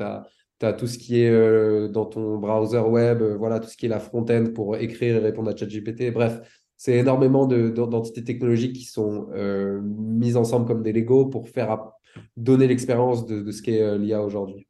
tout 0.59 0.87
ce 0.87 0.97
qui 0.97 1.21
est 1.21 1.29
euh, 1.29 1.87
dans 1.87 2.05
ton 2.05 2.37
browser 2.37 2.79
web, 2.79 3.21
euh, 3.21 3.37
voilà, 3.37 3.59
tout 3.59 3.69
ce 3.69 3.77
qui 3.77 3.85
est 3.85 3.89
la 3.89 3.99
front-end 3.99 4.47
pour 4.53 4.75
écrire 4.75 5.15
et 5.15 5.19
répondre 5.19 5.49
à 5.49 5.55
ChatGPT. 5.55 6.11
Bref, 6.11 6.41
c'est 6.75 6.95
énormément 6.95 7.47
d'entités 7.47 8.23
technologiques 8.23 8.75
qui 8.75 8.85
sont 8.85 9.29
euh, 9.33 9.79
mises 9.81 10.37
ensemble 10.37 10.65
comme 10.65 10.83
des 10.83 10.91
Lego 10.91 11.25
pour 11.25 11.49
faire 11.49 11.91
donner 12.35 12.67
l'expérience 12.67 13.25
de, 13.25 13.41
de, 13.41 13.51
ce 13.51 13.61
qu'est 13.61 13.97
l'IA 13.97 14.21
aujourd'hui. 14.21 14.67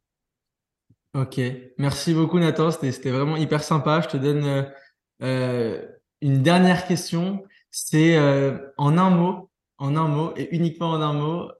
Ok, 1.14 1.40
merci 1.76 2.14
beaucoup 2.14 2.38
Nathan, 2.38 2.70
c'était 2.70 3.10
vraiment 3.10 3.36
hyper 3.36 3.64
sympa. 3.64 4.00
Je 4.00 4.08
te 4.08 4.16
donne 4.16 4.66
une 5.20 6.42
dernière 6.42 6.86
question. 6.86 7.42
C'est 7.72 8.16
en 8.76 8.98
un 8.98 9.10
mot, 9.10 9.50
en 9.78 9.96
un 9.96 10.06
mot 10.06 10.32
et 10.36 10.54
uniquement 10.54 10.90
en 10.90 11.00
un 11.00 11.12
mot, 11.12 11.50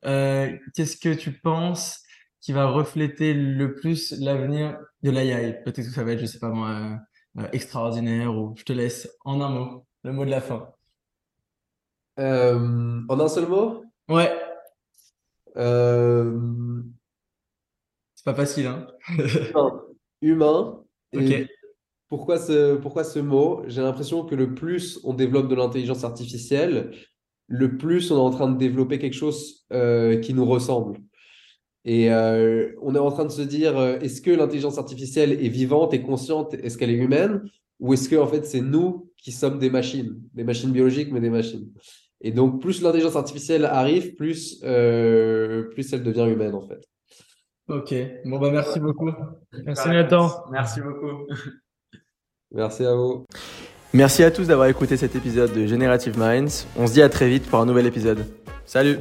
qu'est-ce 0.74 0.96
que 0.96 1.14
tu 1.14 1.32
penses 1.32 2.04
qui 2.40 2.53
va 2.53 2.66
refléter 2.68 3.35
le 3.35 3.74
plus 3.74 4.12
l'avenir 4.20 4.79
de 5.03 5.11
l'IA 5.11 5.53
Peut-être 5.53 5.87
que 5.87 5.92
ça 5.92 6.05
va 6.05 6.12
être, 6.12 6.20
je 6.20 6.26
sais 6.26 6.38
pas 6.38 6.50
moi, 6.50 6.98
euh, 7.38 7.48
extraordinaire 7.53 8.35
ou 8.37 8.55
je 8.57 8.64
te 8.64 8.72
laisse 8.72 9.09
en 9.24 9.40
un 9.40 9.48
mot 9.50 9.87
le 10.03 10.12
mot 10.12 10.24
de 10.24 10.31
la 10.31 10.40
fin. 10.40 10.68
Euh, 12.18 13.00
en 13.09 13.20
un 13.20 13.29
seul 13.29 13.46
mot? 13.48 13.85
Ouais, 14.09 14.31
Euh, 15.57 16.83
C'est 18.14 18.24
pas 18.24 18.35
facile, 18.35 18.66
hein? 18.66 18.87
humain. 19.55 19.83
Humain. 20.22 20.85
Et 21.12 21.42
Ok. 21.42 21.48
pourquoi 22.09 22.38
ce, 22.38 22.76
pourquoi 22.76 23.05
ce 23.05 23.18
mot? 23.18 23.62
J'ai 23.66 23.83
l'impression 23.83 24.24
que 24.24 24.35
le 24.35 24.55
plus 24.55 25.00
on 25.05 25.14
développe 25.14 25.48
de 25.48 25.55
l'intelligence 25.55 26.05
artificielle, 26.05 26.92
le 27.48 27.76
plus 27.79 28.11
on 28.11 28.16
est 28.16 28.20
en 28.20 28.31
train 28.31 28.48
de 28.50 28.59
développer 28.59 28.98
quelque 28.98 29.14
chose 29.14 29.66
euh, 29.72 30.20
qui 30.20 30.35
nous 30.35 30.44
ressemble. 30.46 30.98
Et 31.84 32.12
euh, 32.12 32.72
on 32.82 32.94
est 32.94 32.98
en 32.98 33.10
train 33.10 33.24
de 33.24 33.30
se 33.30 33.42
dire, 33.42 33.78
euh, 33.78 33.98
est-ce 34.00 34.20
que 34.20 34.30
l'intelligence 34.30 34.78
artificielle 34.78 35.32
est 35.32 35.48
vivante 35.48 35.94
et 35.94 36.02
consciente? 36.02 36.54
Est-ce 36.54 36.76
qu'elle 36.76 36.90
est 36.90 36.94
humaine? 36.94 37.42
Ou 37.78 37.94
est-ce 37.94 38.08
que 38.08 38.16
en 38.16 38.26
fait 38.26 38.44
c'est 38.44 38.60
nous 38.60 39.10
qui 39.16 39.32
sommes 39.32 39.58
des 39.58 39.70
machines, 39.70 40.20
des 40.34 40.44
machines 40.44 40.70
biologiques, 40.70 41.10
mais 41.12 41.20
des 41.20 41.30
machines? 41.30 41.70
Et 42.20 42.32
donc 42.32 42.60
plus 42.60 42.82
l'intelligence 42.82 43.16
artificielle 43.16 43.64
arrive, 43.64 44.14
plus, 44.14 44.60
euh, 44.64 45.70
plus 45.70 45.90
elle 45.94 46.02
devient 46.02 46.26
humaine 46.30 46.54
en 46.54 46.60
fait. 46.60 46.86
Ok. 47.68 47.94
Bon, 48.26 48.38
bah, 48.38 48.50
merci 48.50 48.80
beaucoup. 48.80 49.10
Merci 49.64 49.88
Nathan. 49.88 50.28
Merci 50.50 50.80
beaucoup. 50.80 51.26
Merci 52.52 52.84
à 52.84 52.94
vous. 52.94 53.24
Merci 53.94 54.22
à 54.22 54.30
tous 54.30 54.46
d'avoir 54.46 54.68
écouté 54.68 54.96
cet 54.96 55.16
épisode 55.16 55.52
de 55.52 55.66
Generative 55.66 56.18
Minds. 56.18 56.66
On 56.76 56.86
se 56.86 56.92
dit 56.92 57.02
à 57.02 57.08
très 57.08 57.28
vite 57.28 57.46
pour 57.46 57.60
un 57.60 57.66
nouvel 57.66 57.86
épisode. 57.86 58.24
Salut 58.66 58.98